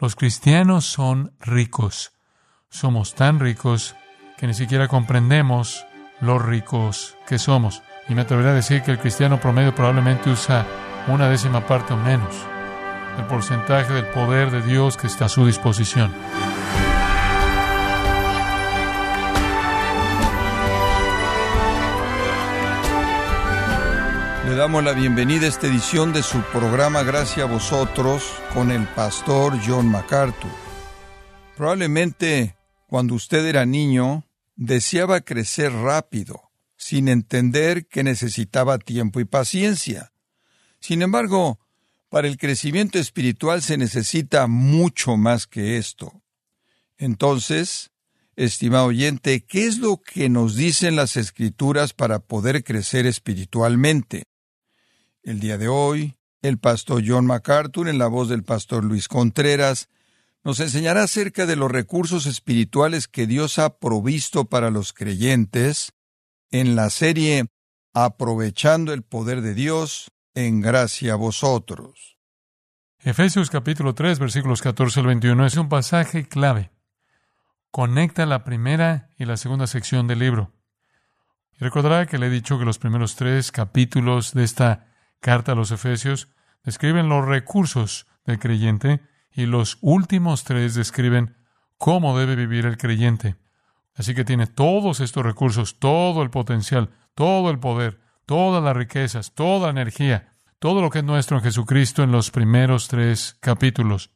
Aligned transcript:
Los 0.00 0.14
cristianos 0.14 0.84
son 0.84 1.32
ricos. 1.40 2.12
Somos 2.70 3.14
tan 3.14 3.40
ricos 3.40 3.96
que 4.36 4.46
ni 4.46 4.54
siquiera 4.54 4.86
comprendemos 4.86 5.84
lo 6.20 6.38
ricos 6.38 7.16
que 7.26 7.38
somos. 7.38 7.82
Y 8.08 8.14
me 8.14 8.22
atrevería 8.22 8.52
a 8.52 8.54
decir 8.54 8.82
que 8.82 8.92
el 8.92 9.00
cristiano 9.00 9.40
promedio 9.40 9.74
probablemente 9.74 10.30
usa 10.30 10.64
una 11.08 11.28
décima 11.28 11.66
parte 11.66 11.94
o 11.94 11.96
menos 11.96 12.34
del 13.16 13.26
porcentaje 13.26 13.92
del 13.92 14.06
poder 14.06 14.52
de 14.52 14.62
Dios 14.62 14.96
que 14.96 15.08
está 15.08 15.24
a 15.24 15.28
su 15.28 15.44
disposición. 15.44 16.12
Damos 24.58 24.82
la 24.82 24.92
bienvenida 24.92 25.46
a 25.46 25.50
esta 25.50 25.68
edición 25.68 26.12
de 26.12 26.20
su 26.20 26.42
programa 26.50 27.04
Gracias 27.04 27.38
a 27.38 27.44
vosotros 27.44 28.24
con 28.52 28.72
el 28.72 28.88
pastor 28.88 29.56
John 29.64 29.88
MacArthur. 29.88 30.50
Probablemente 31.56 32.56
cuando 32.88 33.14
usted 33.14 33.46
era 33.46 33.64
niño 33.66 34.24
deseaba 34.56 35.20
crecer 35.20 35.72
rápido, 35.72 36.50
sin 36.76 37.06
entender 37.06 37.86
que 37.86 38.02
necesitaba 38.02 38.78
tiempo 38.78 39.20
y 39.20 39.24
paciencia. 39.26 40.12
Sin 40.80 41.02
embargo, 41.02 41.60
para 42.08 42.26
el 42.26 42.36
crecimiento 42.36 42.98
espiritual 42.98 43.62
se 43.62 43.78
necesita 43.78 44.48
mucho 44.48 45.16
más 45.16 45.46
que 45.46 45.78
esto. 45.78 46.20
Entonces, 46.96 47.92
estimado 48.34 48.86
oyente, 48.86 49.44
¿qué 49.44 49.66
es 49.66 49.78
lo 49.78 50.02
que 50.02 50.28
nos 50.28 50.56
dicen 50.56 50.96
las 50.96 51.16
escrituras 51.16 51.92
para 51.92 52.18
poder 52.18 52.64
crecer 52.64 53.06
espiritualmente? 53.06 54.24
El 55.28 55.40
día 55.40 55.58
de 55.58 55.68
hoy, 55.68 56.16
el 56.40 56.56
pastor 56.56 57.02
John 57.06 57.26
MacArthur, 57.26 57.90
en 57.90 57.98
la 57.98 58.06
voz 58.06 58.30
del 58.30 58.44
pastor 58.44 58.82
Luis 58.82 59.08
Contreras, 59.08 59.90
nos 60.42 60.58
enseñará 60.58 61.02
acerca 61.02 61.44
de 61.44 61.54
los 61.54 61.70
recursos 61.70 62.24
espirituales 62.24 63.08
que 63.08 63.26
Dios 63.26 63.58
ha 63.58 63.78
provisto 63.78 64.46
para 64.46 64.70
los 64.70 64.94
creyentes 64.94 65.92
en 66.50 66.76
la 66.76 66.88
serie 66.88 67.48
Aprovechando 67.92 68.94
el 68.94 69.02
poder 69.02 69.42
de 69.42 69.52
Dios 69.52 70.10
en 70.34 70.62
gracia 70.62 71.12
a 71.12 71.16
vosotros. 71.16 72.16
Efesios 73.00 73.50
capítulo 73.50 73.94
3 73.94 74.18
versículos 74.18 74.62
14 74.62 75.00
al 75.00 75.06
21 75.08 75.44
es 75.44 75.58
un 75.58 75.68
pasaje 75.68 76.26
clave. 76.26 76.70
Conecta 77.70 78.24
la 78.24 78.44
primera 78.44 79.10
y 79.18 79.26
la 79.26 79.36
segunda 79.36 79.66
sección 79.66 80.06
del 80.06 80.20
libro. 80.20 80.54
Y 81.52 81.64
recordará 81.64 82.06
que 82.06 82.16
le 82.16 82.28
he 82.28 82.30
dicho 82.30 82.58
que 82.58 82.64
los 82.64 82.78
primeros 82.78 83.14
tres 83.14 83.52
capítulos 83.52 84.32
de 84.32 84.44
esta 84.44 84.87
carta 85.20 85.52
a 85.52 85.54
los 85.54 85.70
Efesios 85.70 86.28
describen 86.64 87.08
los 87.08 87.24
recursos 87.24 88.06
del 88.24 88.38
creyente 88.38 89.00
y 89.32 89.46
los 89.46 89.78
últimos 89.80 90.44
tres 90.44 90.74
describen 90.74 91.36
cómo 91.76 92.18
debe 92.18 92.36
vivir 92.36 92.66
el 92.66 92.76
creyente. 92.76 93.36
Así 93.94 94.14
que 94.14 94.24
tiene 94.24 94.46
todos 94.46 95.00
estos 95.00 95.24
recursos, 95.24 95.78
todo 95.78 96.22
el 96.22 96.30
potencial, 96.30 96.90
todo 97.14 97.50
el 97.50 97.58
poder, 97.58 98.00
todas 98.26 98.62
las 98.62 98.76
riquezas, 98.76 99.34
toda 99.34 99.66
la 99.66 99.80
energía, 99.80 100.32
todo 100.58 100.80
lo 100.80 100.90
que 100.90 100.98
es 100.98 101.04
nuestro 101.04 101.36
en 101.36 101.42
Jesucristo 101.42 102.02
en 102.02 102.12
los 102.12 102.30
primeros 102.30 102.88
tres 102.88 103.36
capítulos. 103.40 104.10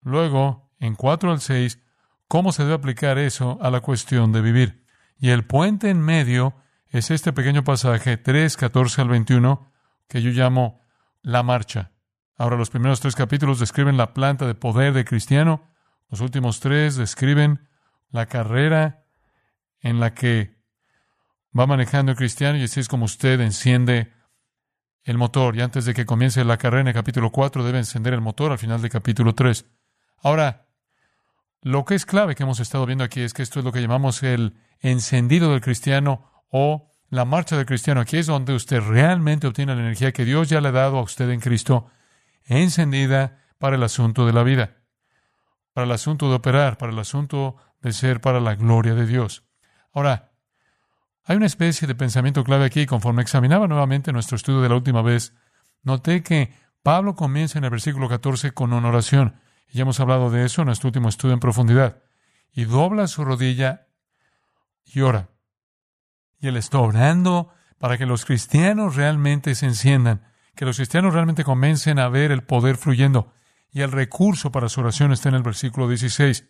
Luego, 0.00 0.72
en 0.78 0.94
4 0.94 1.30
al 1.30 1.40
6, 1.40 1.78
cómo 2.26 2.52
se 2.52 2.62
debe 2.62 2.74
aplicar 2.74 3.18
eso 3.18 3.58
a 3.60 3.70
la 3.70 3.80
cuestión 3.80 4.32
de 4.32 4.40
vivir. 4.40 4.86
Y 5.18 5.30
el 5.30 5.44
puente 5.44 5.90
en 5.90 6.00
medio 6.00 6.54
es 6.88 7.10
este 7.10 7.32
pequeño 7.32 7.62
pasaje 7.62 8.16
3, 8.16 8.56
14 8.56 9.02
al 9.02 9.08
21, 9.08 9.69
que 10.10 10.20
yo 10.20 10.30
llamo 10.30 10.80
la 11.22 11.42
marcha. 11.42 11.92
Ahora 12.36 12.56
los 12.56 12.68
primeros 12.68 13.00
tres 13.00 13.14
capítulos 13.14 13.60
describen 13.60 13.96
la 13.96 14.12
planta 14.12 14.46
de 14.46 14.56
poder 14.56 14.92
de 14.92 15.04
cristiano, 15.04 15.70
los 16.08 16.20
últimos 16.20 16.58
tres 16.58 16.96
describen 16.96 17.68
la 18.10 18.26
carrera 18.26 19.04
en 19.80 20.00
la 20.00 20.12
que 20.12 20.58
va 21.56 21.66
manejando 21.66 22.12
el 22.12 22.18
cristiano 22.18 22.58
y 22.58 22.64
así 22.64 22.80
es 22.80 22.88
como 22.88 23.04
usted 23.04 23.40
enciende 23.40 24.12
el 25.04 25.16
motor. 25.16 25.56
Y 25.56 25.60
antes 25.60 25.84
de 25.84 25.94
que 25.94 26.06
comience 26.06 26.44
la 26.44 26.58
carrera 26.58 26.80
en 26.80 26.88
el 26.88 26.94
capítulo 26.94 27.30
4 27.30 27.62
debe 27.62 27.78
encender 27.78 28.12
el 28.12 28.20
motor 28.20 28.50
al 28.50 28.58
final 28.58 28.82
del 28.82 28.90
capítulo 28.90 29.36
3. 29.36 29.64
Ahora, 30.22 30.66
lo 31.62 31.84
que 31.84 31.94
es 31.94 32.04
clave 32.04 32.34
que 32.34 32.42
hemos 32.42 32.58
estado 32.58 32.84
viendo 32.84 33.04
aquí 33.04 33.20
es 33.20 33.32
que 33.32 33.42
esto 33.42 33.60
es 33.60 33.64
lo 33.64 33.70
que 33.70 33.80
llamamos 33.80 34.24
el 34.24 34.56
encendido 34.80 35.52
del 35.52 35.60
cristiano 35.60 36.44
o 36.48 36.89
la 37.10 37.24
marcha 37.24 37.56
del 37.56 37.66
cristiano. 37.66 38.00
Aquí 38.00 38.16
es 38.16 38.26
donde 38.26 38.54
usted 38.54 38.80
realmente 38.80 39.46
obtiene 39.46 39.74
la 39.74 39.82
energía 39.82 40.12
que 40.12 40.24
Dios 40.24 40.48
ya 40.48 40.60
le 40.60 40.68
ha 40.68 40.72
dado 40.72 40.98
a 40.98 41.02
usted 41.02 41.28
en 41.30 41.40
Cristo, 41.40 41.90
encendida 42.44 43.44
para 43.58 43.76
el 43.76 43.82
asunto 43.82 44.24
de 44.26 44.32
la 44.32 44.42
vida, 44.42 44.78
para 45.72 45.84
el 45.84 45.92
asunto 45.92 46.28
de 46.30 46.36
operar, 46.36 46.78
para 46.78 46.92
el 46.92 46.98
asunto 46.98 47.56
de 47.82 47.92
ser 47.92 48.20
para 48.20 48.40
la 48.40 48.54
gloria 48.54 48.94
de 48.94 49.06
Dios. 49.06 49.44
Ahora, 49.92 50.32
hay 51.24 51.36
una 51.36 51.46
especie 51.46 51.86
de 51.86 51.94
pensamiento 51.94 52.44
clave 52.44 52.64
aquí. 52.64 52.86
Conforme 52.86 53.22
examinaba 53.22 53.66
nuevamente 53.66 54.12
nuestro 54.12 54.36
estudio 54.36 54.60
de 54.60 54.68
la 54.68 54.76
última 54.76 55.02
vez, 55.02 55.34
noté 55.82 56.22
que 56.22 56.54
Pablo 56.82 57.14
comienza 57.14 57.58
en 57.58 57.64
el 57.64 57.70
versículo 57.70 58.08
14 58.08 58.52
con 58.52 58.72
una 58.72 58.88
oración. 58.88 59.40
Ya 59.72 59.82
hemos 59.82 60.00
hablado 60.00 60.30
de 60.30 60.44
eso 60.44 60.62
en 60.62 60.66
nuestro 60.66 60.88
último 60.88 61.08
estudio 61.08 61.34
en 61.34 61.40
profundidad. 61.40 62.02
Y 62.52 62.64
dobla 62.64 63.06
su 63.06 63.24
rodilla 63.24 63.86
y 64.84 65.00
ora. 65.00 65.28
Y 66.40 66.48
Él 66.48 66.56
está 66.56 66.78
orando 66.78 67.52
para 67.78 67.98
que 67.98 68.06
los 68.06 68.24
cristianos 68.24 68.96
realmente 68.96 69.54
se 69.54 69.66
enciendan, 69.66 70.22
que 70.54 70.64
los 70.64 70.76
cristianos 70.76 71.14
realmente 71.14 71.44
comiencen 71.44 71.98
a 71.98 72.08
ver 72.08 72.32
el 72.32 72.42
poder 72.42 72.76
fluyendo. 72.76 73.32
Y 73.72 73.82
el 73.82 73.92
recurso 73.92 74.50
para 74.50 74.68
su 74.68 74.80
oración 74.80 75.12
está 75.12 75.28
en 75.28 75.36
el 75.36 75.42
versículo 75.42 75.88
16. 75.88 76.48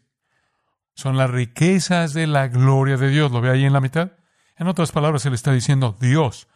Son 0.95 1.17
las 1.17 1.31
riquezas 1.31 2.15
de 2.15 2.27
la 2.27 2.49
gloria 2.49 2.97
de 2.97 3.09
Dios. 3.09 3.31
¿Lo 3.31 3.41
ve 3.41 3.51
ahí 3.51 3.65
en 3.65 3.73
la 3.73 3.81
mitad? 3.81 4.13
En 4.57 4.69
otras 4.69 4.93
palabras, 4.93 5.25
Él 5.27 5.35
está 5.35 5.53
diciendo, 5.53 5.97
Dios, 6.01 6.49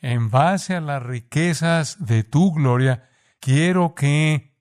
en 0.00 0.30
base 0.30 0.74
a 0.74 0.80
las 0.80 1.02
riquezas 1.02 2.04
de 2.04 2.22
tu 2.24 2.52
gloria, 2.52 3.08
quiero 3.40 3.94
que 3.94 4.54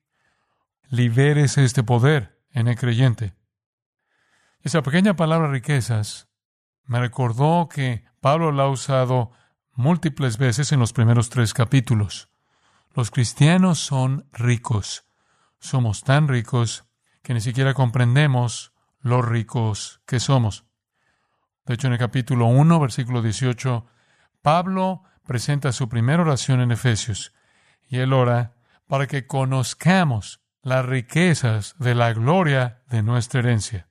liberes 0.90 1.58
este 1.58 1.84
poder 1.84 2.40
en 2.52 2.68
el 2.68 2.78
creyente. 2.78 3.34
Esa 4.62 4.82
pequeña 4.82 5.16
palabra 5.16 5.50
riquezas 5.50 6.27
me 6.88 7.00
recordó 7.00 7.70
que 7.70 8.06
Pablo 8.22 8.52
la 8.52 8.64
ha 8.64 8.70
usado 8.70 9.31
múltiples 9.74 10.38
veces 10.38 10.72
en 10.72 10.80
los 10.80 10.94
primeros 10.94 11.30
tres 11.30 11.53
capítulos. 11.53 12.30
Los 12.96 13.12
cristianos 13.12 13.80
son 13.80 14.28
ricos. 14.31 15.06
Somos 15.59 16.03
tan 16.03 16.28
ricos 16.28 16.86
que 17.22 17.34
ni 17.34 17.42
siquiera 17.42 17.74
comprendemos 17.74 18.74
lo 19.02 19.22
ricos 19.22 20.02
que 20.06 20.20
somos. 20.20 20.66
De 21.66 21.74
hecho, 21.74 21.88
en 21.88 21.94
el 21.94 22.00
capítulo 22.00 22.48
1, 22.48 22.80
versículo 22.80 23.22
18, 23.22 23.86
Pablo 24.42 25.04
presenta 25.25 25.74
su 25.74 25.90
primera 25.90 26.24
oración 26.24 26.62
en 26.62 26.72
Efesios 26.72 27.34
y 27.88 27.98
él 27.98 28.14
ora 28.14 28.54
para 28.88 29.08
que 29.08 29.28
conozcamos 29.28 30.42
las 30.62 30.86
riquezas 30.86 31.75
de 31.78 31.96
la 31.96 32.14
gloria 32.14 32.81
de 32.90 33.04
nuestra 33.04 33.42
herencia. 33.42 33.88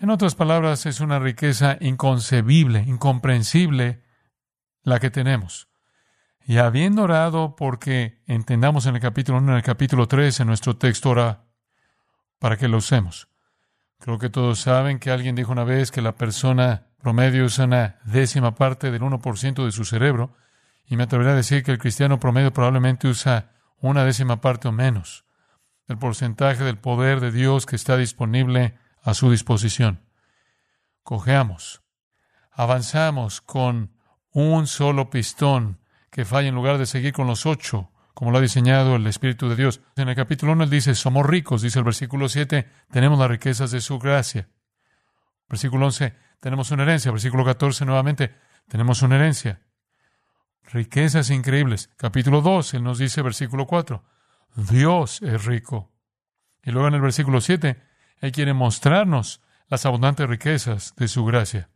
En 0.00 0.10
otras 0.10 0.34
palabras, 0.34 0.86
es 0.86 1.00
una 1.00 1.18
riqueza 1.18 1.76
inconcebible, 1.80 2.82
incomprensible 2.86 4.02
la 4.82 4.98
que 5.00 5.10
tenemos. 5.10 5.68
Y 6.46 6.58
habiendo 6.58 7.04
orado 7.04 7.56
porque 7.56 8.22
entendamos 8.26 8.86
en 8.86 8.96
el 8.96 9.00
capítulo 9.00 9.38
1, 9.38 9.52
en 9.52 9.56
el 9.56 9.62
capítulo 9.62 10.08
3, 10.08 10.40
en 10.40 10.46
nuestro 10.46 10.76
texto, 10.76 11.10
ora 11.10 11.44
para 12.38 12.56
que 12.56 12.68
lo 12.68 12.78
usemos. 12.78 13.28
Creo 13.98 14.18
que 14.18 14.28
todos 14.28 14.60
saben 14.60 14.98
que 14.98 15.10
alguien 15.10 15.34
dijo 15.34 15.52
una 15.52 15.64
vez 15.64 15.90
que 15.90 16.02
la 16.02 16.16
persona 16.16 16.88
promedio 17.00 17.44
usa 17.44 17.64
una 17.64 17.98
décima 18.04 18.54
parte 18.54 18.90
del 18.90 19.00
1% 19.00 19.64
de 19.64 19.72
su 19.72 19.84
cerebro, 19.84 20.36
y 20.86 20.96
me 20.96 21.04
atrevería 21.04 21.32
a 21.32 21.36
decir 21.36 21.62
que 21.62 21.72
el 21.72 21.78
cristiano 21.78 22.20
promedio 22.20 22.52
probablemente 22.52 23.08
usa 23.08 23.52
una 23.78 24.04
décima 24.04 24.40
parte 24.40 24.68
o 24.68 24.72
menos 24.72 25.24
del 25.86 25.98
porcentaje 25.98 26.64
del 26.64 26.78
poder 26.78 27.20
de 27.20 27.30
Dios 27.30 27.66
que 27.66 27.76
está 27.76 27.96
disponible 27.96 28.78
a 29.04 29.14
su 29.14 29.30
disposición. 29.30 30.00
Cojeamos, 31.02 31.82
avanzamos 32.50 33.40
con 33.42 33.92
un 34.32 34.66
solo 34.66 35.10
pistón 35.10 35.78
que 36.10 36.24
falla 36.24 36.48
en 36.48 36.54
lugar 36.54 36.78
de 36.78 36.86
seguir 36.86 37.12
con 37.12 37.26
los 37.26 37.44
ocho, 37.44 37.90
como 38.14 38.30
lo 38.30 38.38
ha 38.38 38.40
diseñado 38.40 38.96
el 38.96 39.06
Espíritu 39.06 39.48
de 39.48 39.56
Dios. 39.56 39.80
En 39.96 40.08
el 40.08 40.16
capítulo 40.16 40.52
1 40.52 40.64
él 40.64 40.70
dice, 40.70 40.94
somos 40.94 41.26
ricos, 41.26 41.60
dice 41.60 41.80
el 41.80 41.84
versículo 41.84 42.28
7, 42.28 42.66
tenemos 42.90 43.18
las 43.18 43.28
riquezas 43.28 43.70
de 43.70 43.80
su 43.80 43.98
gracia. 43.98 44.48
Versículo 45.48 45.86
11, 45.86 46.14
tenemos 46.40 46.70
una 46.70 46.84
herencia. 46.84 47.10
Versículo 47.10 47.44
14 47.44 47.84
nuevamente, 47.84 48.34
tenemos 48.68 49.02
una 49.02 49.16
herencia. 49.16 49.60
Riquezas 50.72 51.30
increíbles. 51.30 51.90
Capítulo 51.96 52.40
2, 52.40 52.74
él 52.74 52.84
nos 52.84 52.98
dice, 52.98 53.20
versículo 53.20 53.66
4, 53.66 54.02
Dios 54.56 55.20
es 55.20 55.44
rico. 55.44 55.92
Y 56.62 56.70
luego 56.70 56.88
en 56.88 56.94
el 56.94 57.00
versículo 57.02 57.40
7, 57.40 57.82
él 58.20 58.32
quiere 58.32 58.54
mostrarnos 58.54 59.40
las 59.68 59.86
abundantes 59.86 60.28
riquezas 60.28 60.94
de 60.96 61.08
su 61.08 61.24
gracia. 61.24 61.70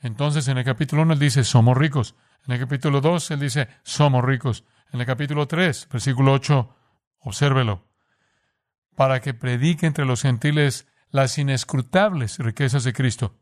Entonces, 0.00 0.48
en 0.48 0.58
el 0.58 0.64
capítulo 0.64 1.02
1 1.02 1.14
Él 1.14 1.18
dice, 1.18 1.44
somos 1.44 1.76
ricos. 1.76 2.14
En 2.46 2.54
el 2.54 2.60
capítulo 2.60 3.00
2 3.00 3.32
Él 3.32 3.40
dice, 3.40 3.68
somos 3.82 4.24
ricos. 4.24 4.64
En 4.92 5.00
el 5.00 5.06
capítulo 5.06 5.46
3, 5.46 5.88
versículo 5.90 6.32
8, 6.32 6.76
obsérvelo. 7.20 7.88
para 8.96 9.20
que 9.20 9.32
predique 9.32 9.86
entre 9.86 10.04
los 10.04 10.20
gentiles 10.20 10.86
las 11.10 11.38
inescrutables 11.38 12.38
riquezas 12.38 12.84
de 12.84 12.92
Cristo. 12.92 13.38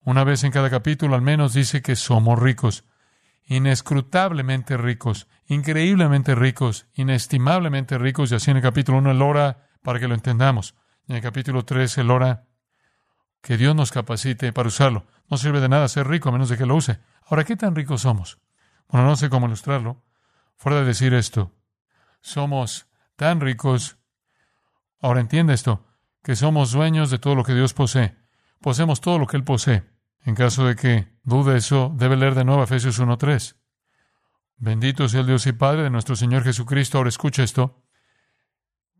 Una 0.00 0.24
vez 0.24 0.42
en 0.42 0.50
cada 0.50 0.70
capítulo 0.70 1.14
al 1.14 1.22
menos 1.22 1.52
dice 1.52 1.82
que 1.82 1.94
somos 1.94 2.38
ricos, 2.38 2.84
inescrutablemente 3.44 4.76
ricos, 4.76 5.28
increíblemente 5.46 6.34
ricos, 6.34 6.86
inestimablemente 6.94 7.96
ricos, 7.96 8.32
y 8.32 8.34
así 8.34 8.50
en 8.50 8.56
el 8.56 8.62
capítulo 8.62 8.98
1 8.98 9.12
él 9.12 9.22
ora 9.22 9.68
para 9.82 10.00
que 10.00 10.08
lo 10.08 10.14
entendamos. 10.14 10.74
En 11.08 11.16
el 11.16 11.22
capítulo 11.22 11.64
3 11.64 11.98
él 11.98 12.10
ora 12.10 12.46
que 13.40 13.56
Dios 13.56 13.76
nos 13.76 13.92
capacite 13.92 14.52
para 14.52 14.68
usarlo. 14.68 15.06
No 15.30 15.36
sirve 15.36 15.60
de 15.60 15.68
nada 15.68 15.86
ser 15.88 16.08
rico 16.08 16.28
a 16.28 16.32
menos 16.32 16.48
de 16.48 16.58
que 16.58 16.66
lo 16.66 16.74
use. 16.74 16.98
Ahora, 17.26 17.44
¿qué 17.44 17.56
tan 17.56 17.76
ricos 17.76 18.02
somos? 18.02 18.38
Bueno, 18.88 19.06
no 19.06 19.16
sé 19.16 19.30
cómo 19.30 19.46
ilustrarlo. 19.46 20.02
Fuera 20.56 20.80
de 20.80 20.86
decir 20.86 21.14
esto, 21.14 21.52
somos 22.20 22.88
tan 23.14 23.40
ricos. 23.40 23.98
Ahora 25.00 25.20
entiende 25.20 25.54
esto, 25.54 25.86
que 26.22 26.34
somos 26.34 26.72
dueños 26.72 27.10
de 27.10 27.18
todo 27.18 27.34
lo 27.34 27.44
que 27.44 27.54
Dios 27.54 27.72
posee. 27.72 28.16
Poseemos 28.60 29.00
todo 29.00 29.18
lo 29.18 29.26
que 29.26 29.36
Él 29.36 29.44
posee. 29.44 29.84
En 30.24 30.34
caso 30.34 30.66
de 30.66 30.74
que 30.74 31.06
dude 31.22 31.56
eso, 31.56 31.92
debe 31.94 32.16
leer 32.16 32.34
de 32.34 32.44
nuevo 32.44 32.64
Efesios 32.64 33.00
1.3. 33.00 33.54
Bendito 34.56 35.08
sea 35.08 35.20
el 35.20 35.26
Dios 35.26 35.46
y 35.46 35.52
Padre 35.52 35.82
de 35.82 35.90
nuestro 35.90 36.16
Señor 36.16 36.42
Jesucristo. 36.42 36.98
Ahora 36.98 37.10
escucha 37.10 37.44
esto. 37.44 37.82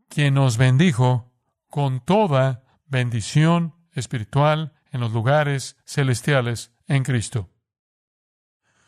Quien 0.09 0.35
nos 0.35 0.57
bendijo 0.57 1.33
con 1.77 2.01
toda 2.01 2.63
bendición 2.87 3.75
espiritual 3.93 4.73
en 4.93 5.01
los 5.03 5.13
lugares 5.13 5.77
celestiales 5.85 6.73
en 6.87 7.03
Cristo. 7.03 7.51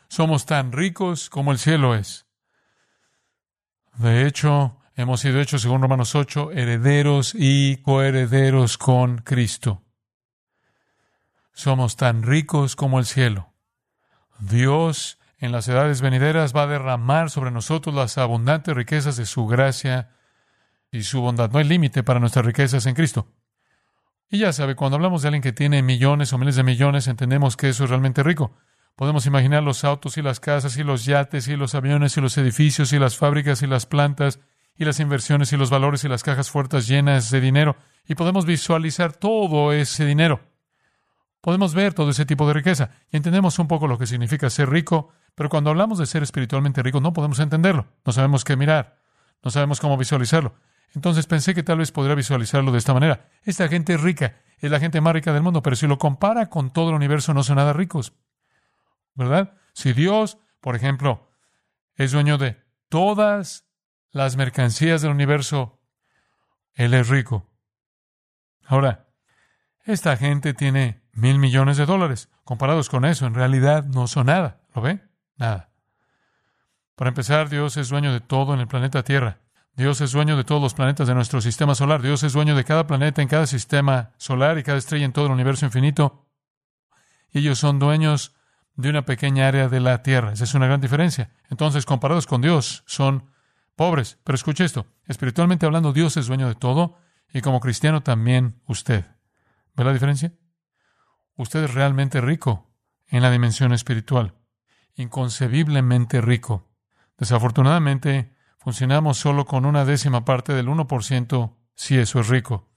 Somos 0.07 0.47
tan 0.47 0.71
ricos 0.71 1.29
como 1.29 1.51
el 1.51 1.59
cielo 1.59 1.93
es. 1.93 2.25
De 3.93 4.25
hecho, 4.25 4.79
hemos 4.95 5.19
sido 5.19 5.39
hechos, 5.39 5.61
según 5.61 5.83
Romanos 5.83 6.15
8, 6.15 6.49
herederos 6.53 7.35
y 7.35 7.77
coherederos 7.83 8.79
con 8.79 9.19
Cristo. 9.19 9.83
Somos 11.53 11.95
tan 11.95 12.23
ricos 12.23 12.75
como 12.75 12.97
el 12.97 13.05
cielo. 13.05 13.53
Dios 14.39 15.19
en 15.37 15.51
las 15.51 15.67
edades 15.67 16.01
venideras 16.01 16.55
va 16.55 16.63
a 16.63 16.67
derramar 16.67 17.29
sobre 17.29 17.51
nosotros 17.51 17.93
las 17.93 18.17
abundantes 18.17 18.75
riquezas 18.75 19.15
de 19.15 19.27
su 19.27 19.45
gracia 19.45 20.09
y 20.91 21.03
su 21.03 21.21
bondad. 21.21 21.51
No 21.51 21.59
hay 21.59 21.65
límite 21.65 22.03
para 22.03 22.19
nuestras 22.19 22.45
riquezas 22.45 22.85
en 22.85 22.95
Cristo. 22.95 23.27
Y 24.29 24.39
ya 24.39 24.53
sabe, 24.53 24.75
cuando 24.75 24.95
hablamos 24.95 25.21
de 25.21 25.29
alguien 25.29 25.41
que 25.41 25.53
tiene 25.53 25.81
millones 25.81 26.33
o 26.33 26.37
miles 26.37 26.55
de 26.55 26.63
millones, 26.63 27.07
entendemos 27.07 27.57
que 27.57 27.69
eso 27.69 27.83
es 27.83 27.89
realmente 27.89 28.21
rico. 28.21 28.53
Podemos 28.95 29.25
imaginar 29.25 29.63
los 29.63 29.83
autos 29.83 30.17
y 30.17 30.21
las 30.21 30.39
casas 30.39 30.77
y 30.77 30.83
los 30.83 31.05
yates 31.05 31.47
y 31.47 31.55
los 31.55 31.73
aviones 31.73 32.17
y 32.17 32.21
los 32.21 32.37
edificios 32.37 32.93
y 32.93 32.99
las 32.99 33.17
fábricas 33.17 33.61
y 33.61 33.67
las 33.67 33.85
plantas 33.85 34.39
y 34.75 34.85
las 34.85 34.99
inversiones 34.99 35.51
y 35.51 35.57
los 35.57 35.69
valores 35.69 36.03
y 36.03 36.09
las 36.09 36.21
cajas 36.21 36.51
fuertes 36.51 36.87
llenas 36.87 37.31
de 37.31 37.41
dinero. 37.41 37.77
Y 38.07 38.15
podemos 38.15 38.45
visualizar 38.45 39.13
todo 39.13 39.73
ese 39.73 40.05
dinero. 40.05 40.41
Podemos 41.41 41.73
ver 41.73 41.93
todo 41.93 42.09
ese 42.09 42.25
tipo 42.25 42.47
de 42.47 42.53
riqueza 42.53 42.91
y 43.09 43.17
entendemos 43.17 43.57
un 43.57 43.67
poco 43.67 43.87
lo 43.87 43.97
que 43.97 44.05
significa 44.05 44.49
ser 44.49 44.69
rico, 44.69 45.09
pero 45.33 45.49
cuando 45.49 45.69
hablamos 45.69 45.97
de 45.97 46.05
ser 46.05 46.21
espiritualmente 46.21 46.83
rico 46.83 46.99
no 46.99 47.13
podemos 47.13 47.39
entenderlo. 47.39 47.87
No 48.05 48.11
sabemos 48.11 48.43
qué 48.43 48.57
mirar, 48.57 48.99
no 49.43 49.49
sabemos 49.49 49.79
cómo 49.79 49.97
visualizarlo. 49.97 50.55
Entonces 50.95 51.27
pensé 51.27 51.53
que 51.53 51.63
tal 51.63 51.77
vez 51.77 51.91
podría 51.91 52.15
visualizarlo 52.15 52.71
de 52.71 52.77
esta 52.77 52.93
manera. 52.93 53.29
Esta 53.43 53.67
gente 53.67 53.93
es 53.93 54.01
rica, 54.01 54.37
es 54.57 54.71
la 54.71 54.79
gente 54.79 55.01
más 55.01 55.13
rica 55.13 55.33
del 55.33 55.43
mundo, 55.43 55.61
pero 55.61 55.75
si 55.75 55.87
lo 55.87 55.97
compara 55.97 56.49
con 56.49 56.71
todo 56.71 56.89
el 56.89 56.95
universo 56.95 57.33
no 57.33 57.43
son 57.43 57.57
nada 57.57 57.73
ricos. 57.73 58.13
¿Verdad? 59.13 59.53
Si 59.73 59.93
Dios, 59.93 60.37
por 60.61 60.75
ejemplo, 60.75 61.29
es 61.95 62.11
dueño 62.11 62.37
de 62.37 62.57
todas 62.89 63.65
las 64.11 64.35
mercancías 64.35 65.01
del 65.01 65.11
universo, 65.11 65.79
Él 66.73 66.93
es 66.93 67.07
rico. 67.07 67.47
Ahora, 68.65 69.07
esta 69.83 70.17
gente 70.17 70.53
tiene 70.53 71.01
mil 71.13 71.39
millones 71.39 71.77
de 71.77 71.85
dólares. 71.85 72.29
Comparados 72.43 72.89
con 72.89 73.05
eso, 73.05 73.25
en 73.25 73.33
realidad 73.33 73.85
no 73.85 74.07
son 74.07 74.27
nada. 74.27 74.61
¿Lo 74.73 74.81
ve? 74.81 75.01
Nada. 75.35 75.71
Para 76.95 77.09
empezar, 77.09 77.49
Dios 77.49 77.77
es 77.77 77.89
dueño 77.89 78.11
de 78.11 78.19
todo 78.19 78.53
en 78.53 78.59
el 78.59 78.67
planeta 78.67 79.03
Tierra. 79.03 79.39
Dios 79.75 80.01
es 80.01 80.11
dueño 80.11 80.35
de 80.35 80.43
todos 80.43 80.61
los 80.61 80.73
planetas 80.73 81.07
de 81.07 81.15
nuestro 81.15 81.41
sistema 81.41 81.75
solar. 81.75 82.01
Dios 82.01 82.23
es 82.23 82.33
dueño 82.33 82.55
de 82.55 82.65
cada 82.65 82.85
planeta 82.87 83.21
en 83.21 83.27
cada 83.27 83.47
sistema 83.47 84.11
solar 84.17 84.57
y 84.57 84.63
cada 84.63 84.77
estrella 84.77 85.05
en 85.05 85.13
todo 85.13 85.27
el 85.27 85.31
universo 85.31 85.65
infinito. 85.65 86.27
Y 87.31 87.39
ellos 87.39 87.59
son 87.59 87.79
dueños 87.79 88.35
de 88.75 88.89
una 88.89 89.05
pequeña 89.05 89.47
área 89.47 89.69
de 89.69 89.79
la 89.79 90.03
Tierra. 90.03 90.33
Esa 90.33 90.43
es 90.43 90.53
una 90.53 90.67
gran 90.67 90.81
diferencia. 90.81 91.31
Entonces, 91.49 91.85
comparados 91.85 92.27
con 92.27 92.41
Dios, 92.41 92.83
son 92.87 93.29
pobres. 93.75 94.17
Pero 94.23 94.35
escuche 94.35 94.65
esto. 94.65 94.87
Espiritualmente 95.05 95.65
hablando, 95.65 95.93
Dios 95.93 96.17
es 96.17 96.27
dueño 96.27 96.47
de 96.47 96.55
todo 96.55 96.97
y 97.33 97.41
como 97.41 97.59
cristiano 97.59 98.03
también 98.03 98.61
usted. 98.67 99.05
¿Ve 99.75 99.83
la 99.83 99.93
diferencia? 99.93 100.33
Usted 101.35 101.63
es 101.63 101.73
realmente 101.73 102.19
rico 102.19 102.69
en 103.07 103.21
la 103.21 103.31
dimensión 103.31 103.71
espiritual. 103.71 104.35
Inconcebiblemente 104.95 106.19
rico. 106.19 106.69
Desafortunadamente, 107.17 108.35
funcionamos 108.59 109.17
solo 109.17 109.45
con 109.45 109.65
una 109.65 109.85
décima 109.85 110.25
parte 110.25 110.53
del 110.53 110.67
1% 110.67 111.55
si 111.75 111.97
eso 111.97 112.19
es 112.19 112.27
rico. 112.27 112.69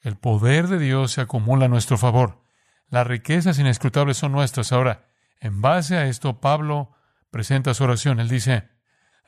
El 0.00 0.16
poder 0.16 0.66
de 0.68 0.78
Dios 0.78 1.12
se 1.12 1.20
acumula 1.20 1.66
a 1.66 1.68
nuestro 1.68 1.98
favor. 1.98 2.42
Las 2.88 3.06
riquezas 3.06 3.58
inescrutables 3.58 4.16
son 4.16 4.32
nuestras. 4.32 4.72
Ahora, 4.72 5.08
en 5.40 5.60
base 5.60 5.96
a 5.96 6.06
esto, 6.06 6.40
Pablo 6.40 6.92
presenta 7.30 7.74
su 7.74 7.84
oración. 7.84 8.20
Él 8.20 8.28
dice, 8.28 8.68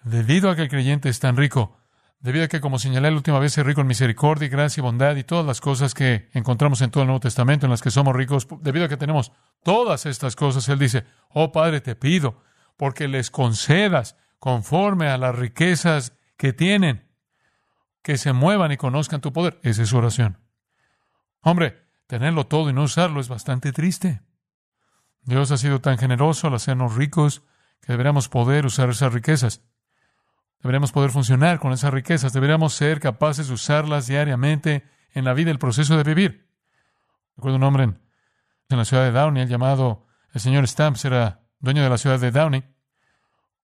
debido 0.04 0.50
a 0.50 0.56
que 0.56 0.62
el 0.62 0.68
creyente 0.68 1.08
es 1.08 1.20
tan 1.20 1.36
rico, 1.36 1.78
debido 2.20 2.44
a 2.44 2.48
que, 2.48 2.60
como 2.60 2.78
señalé 2.78 3.10
la 3.10 3.16
última 3.16 3.38
vez, 3.38 3.58
es 3.58 3.66
rico 3.66 3.80
en 3.80 3.86
misericordia, 3.86 4.48
gracia 4.48 4.80
y 4.80 4.82
bondad 4.82 5.16
y 5.16 5.24
todas 5.24 5.44
las 5.44 5.60
cosas 5.60 5.94
que 5.94 6.28
encontramos 6.32 6.80
en 6.80 6.90
todo 6.90 7.02
el 7.02 7.08
Nuevo 7.08 7.20
Testamento 7.20 7.66
en 7.66 7.70
las 7.70 7.82
que 7.82 7.90
somos 7.90 8.14
ricos, 8.14 8.46
debido 8.60 8.86
a 8.86 8.88
que 8.88 8.96
tenemos 8.96 9.32
todas 9.62 10.06
estas 10.06 10.36
cosas, 10.36 10.68
Él 10.68 10.78
dice, 10.78 11.04
oh 11.30 11.52
Padre, 11.52 11.80
te 11.80 11.96
pido, 11.96 12.42
porque 12.76 13.08
les 13.08 13.30
concedas 13.30 14.16
conforme 14.38 15.08
a 15.08 15.18
las 15.18 15.34
riquezas 15.34 16.16
que 16.36 16.52
tienen, 16.52 17.08
que 18.02 18.16
se 18.16 18.32
muevan 18.32 18.72
y 18.72 18.76
conozcan 18.76 19.20
tu 19.20 19.32
poder. 19.32 19.58
Esa 19.62 19.82
es 19.82 19.88
su 19.88 19.98
oración. 19.98 20.38
Hombre, 21.40 21.86
tenerlo 22.06 22.46
todo 22.46 22.70
y 22.70 22.72
no 22.72 22.84
usarlo 22.84 23.20
es 23.20 23.28
bastante 23.28 23.72
triste. 23.72 24.22
Dios 25.22 25.50
ha 25.50 25.58
sido 25.58 25.80
tan 25.80 25.98
generoso 25.98 26.46
al 26.46 26.54
hacernos 26.54 26.94
ricos 26.94 27.42
que 27.80 27.92
deberíamos 27.92 28.28
poder 28.28 28.64
usar 28.66 28.88
esas 28.88 29.12
riquezas. 29.12 29.62
Deberíamos 30.62 30.90
poder 30.90 31.10
funcionar 31.10 31.60
con 31.60 31.72
esas 31.72 31.92
riquezas. 31.92 32.32
Deberíamos 32.32 32.74
ser 32.74 33.00
capaces 33.00 33.48
de 33.48 33.54
usarlas 33.54 34.06
diariamente 34.06 34.84
en 35.12 35.24
la 35.24 35.34
vida, 35.34 35.50
el 35.50 35.58
proceso 35.58 35.96
de 35.96 36.02
vivir. 36.02 36.48
Recuerdo 37.36 37.56
un 37.56 37.64
hombre 37.64 37.84
en, 37.84 38.00
en 38.68 38.78
la 38.78 38.84
ciudad 38.84 39.04
de 39.04 39.12
Downey, 39.12 39.42
el 39.42 39.48
llamado 39.48 40.06
el 40.32 40.40
señor 40.40 40.66
Stamps, 40.66 41.04
era 41.04 41.42
dueño 41.60 41.82
de 41.82 41.90
la 41.90 41.98
ciudad 41.98 42.18
de 42.18 42.30
Downey 42.30 42.64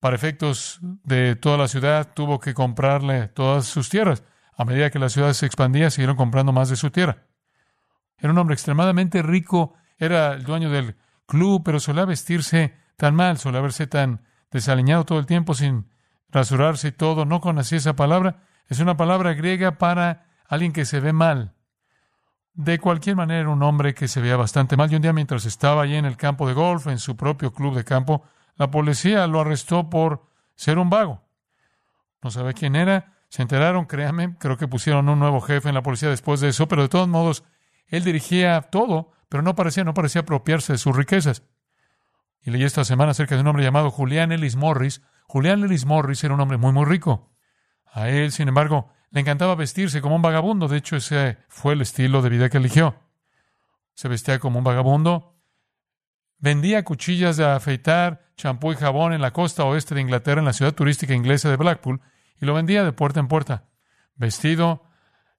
para 0.05 0.17
efectos 0.17 0.81
de 0.83 1.35
toda 1.35 1.57
la 1.57 1.67
ciudad, 1.67 2.13
tuvo 2.13 2.39
que 2.39 2.53
comprarle 2.53 3.29
todas 3.29 3.65
sus 3.65 3.89
tierras. 3.89 4.23
A 4.55 4.67
medida 4.67 4.91
que 4.91 4.99
la 4.99 5.09
ciudad 5.09 5.33
se 5.33 5.47
expandía, 5.47 5.89
siguieron 5.89 6.15
comprando 6.15 6.53
más 6.53 6.69
de 6.69 6.77
su 6.77 6.91
tierra. 6.91 7.23
Era 8.19 8.31
un 8.31 8.37
hombre 8.37 8.53
extremadamente 8.53 9.23
rico, 9.23 9.73
era 9.97 10.35
el 10.35 10.43
dueño 10.43 10.69
del 10.69 10.97
club, 11.25 11.63
pero 11.65 11.81
solía 11.81 12.05
vestirse 12.05 12.75
tan 12.99 13.15
mal, 13.15 13.39
solía 13.39 13.63
verse 13.63 13.87
tan 13.87 14.21
desaliñado 14.51 15.07
todo 15.07 15.19
el 15.19 15.25
tiempo 15.25 15.55
sin 15.55 15.89
rasurarse 16.29 16.89
y 16.89 16.93
todo. 16.93 17.25
No 17.25 17.41
conocía 17.41 17.79
esa 17.79 17.97
palabra. 17.97 18.43
Es 18.69 18.81
una 18.81 18.99
palabra 18.99 19.33
griega 19.33 19.79
para 19.79 20.27
alguien 20.47 20.75
que 20.75 20.85
se 20.85 21.01
ve 21.01 21.15
mal. 21.15 21.55
De 22.53 22.79
cualquier 22.79 23.17
manera, 23.17 23.41
era 23.41 23.49
un 23.49 23.63
hombre 23.63 23.95
que 23.95 24.07
se 24.07 24.21
veía 24.21 24.37
bastante 24.37 24.77
mal. 24.77 24.93
Y 24.93 24.97
un 24.97 25.01
día, 25.01 25.15
mientras 25.15 25.47
estaba 25.47 25.81
allí 25.81 25.97
en 25.97 26.05
el 26.05 26.19
campo 26.19 26.47
de 26.47 26.53
golf, 26.53 26.89
en 26.89 26.99
su 26.99 27.17
propio 27.17 27.55
club 27.55 27.75
de 27.75 27.85
campo, 27.85 28.25
la 28.57 28.71
policía 28.71 29.27
lo 29.27 29.41
arrestó 29.41 29.91
por 29.91 30.27
ser 30.55 30.79
un 30.79 30.91
vago. 30.91 31.23
No 32.23 32.31
sabe 32.31 32.55
quién 32.55 32.77
era. 32.77 33.13
Se 33.29 33.43
enteraron, 33.43 33.87
créanme, 33.87 34.37
creo 34.39 34.57
que 34.57 34.69
pusieron 34.69 35.09
un 35.09 35.19
nuevo 35.19 35.41
jefe 35.41 35.69
en 35.69 35.75
la 35.75 35.83
policía 35.83 36.09
después 36.09 36.41
de 36.41 36.51
eso, 36.51 36.69
pero 36.69 36.83
de 36.83 36.89
todos 36.89 37.09
modos, 37.09 37.43
él 37.89 38.05
dirigía 38.05 38.63
todo, 38.63 39.11
pero 39.29 39.43
no 39.43 39.57
parecía, 39.57 39.83
no 39.83 39.93
parecía 39.93 40.21
apropiarse 40.21 40.73
de 40.73 40.79
sus 40.79 40.95
riquezas. 40.95 41.43
Y 42.43 42.51
leí 42.51 42.63
esta 42.63 42.85
semana 42.85 43.11
acerca 43.11 43.35
de 43.35 43.41
un 43.41 43.49
hombre 43.49 43.65
llamado 43.65 43.91
Julián 43.91 44.31
Ellis 44.31 44.55
Morris. 44.55 45.03
Julián 45.27 45.65
Ellis 45.65 45.85
Morris 45.85 46.23
era 46.23 46.35
un 46.35 46.41
hombre 46.41 46.59
muy, 46.59 46.73
muy 46.73 46.85
rico. 46.85 47.33
A 47.91 48.09
él, 48.09 48.31
sin 48.31 48.49
embargo, 48.49 48.91
le 49.11 49.21
encantaba 49.21 49.55
vestirse 49.55 50.01
como 50.01 50.15
un 50.15 50.23
vagabundo. 50.23 50.69
De 50.69 50.77
hecho, 50.77 50.97
ese 50.97 51.39
fue 51.49 51.73
el 51.73 51.81
estilo 51.81 52.23
de 52.23 52.29
vida 52.29 52.51
que 52.51 52.59
eligió. 52.59 52.97
Se 53.95 54.09
vestía 54.09 54.39
como 54.39 54.59
un 54.59 54.65
vagabundo, 54.65 55.34
Vendía 56.45 56.85
cuchillas 56.85 57.39
de 57.39 57.47
afeitar, 57.47 58.27
champú 58.37 58.71
y 58.71 58.77
jabón 58.77 59.15
en 59.15 59.23
la 59.23 59.33
costa 59.33 59.65
oeste 59.65 59.95
de 59.95 60.03
Inglaterra, 60.03 60.41
en 60.41 60.45
la 60.45 60.53
ciudad 60.53 60.75
turística 60.75 61.15
inglesa 61.15 61.49
de 61.49 61.57
Blackpool, 61.57 62.03
y 62.39 62.45
lo 62.45 62.53
vendía 62.53 62.85
de 62.85 62.93
puerta 62.93 63.19
en 63.19 63.29
puerta, 63.29 63.65
vestido 64.15 64.85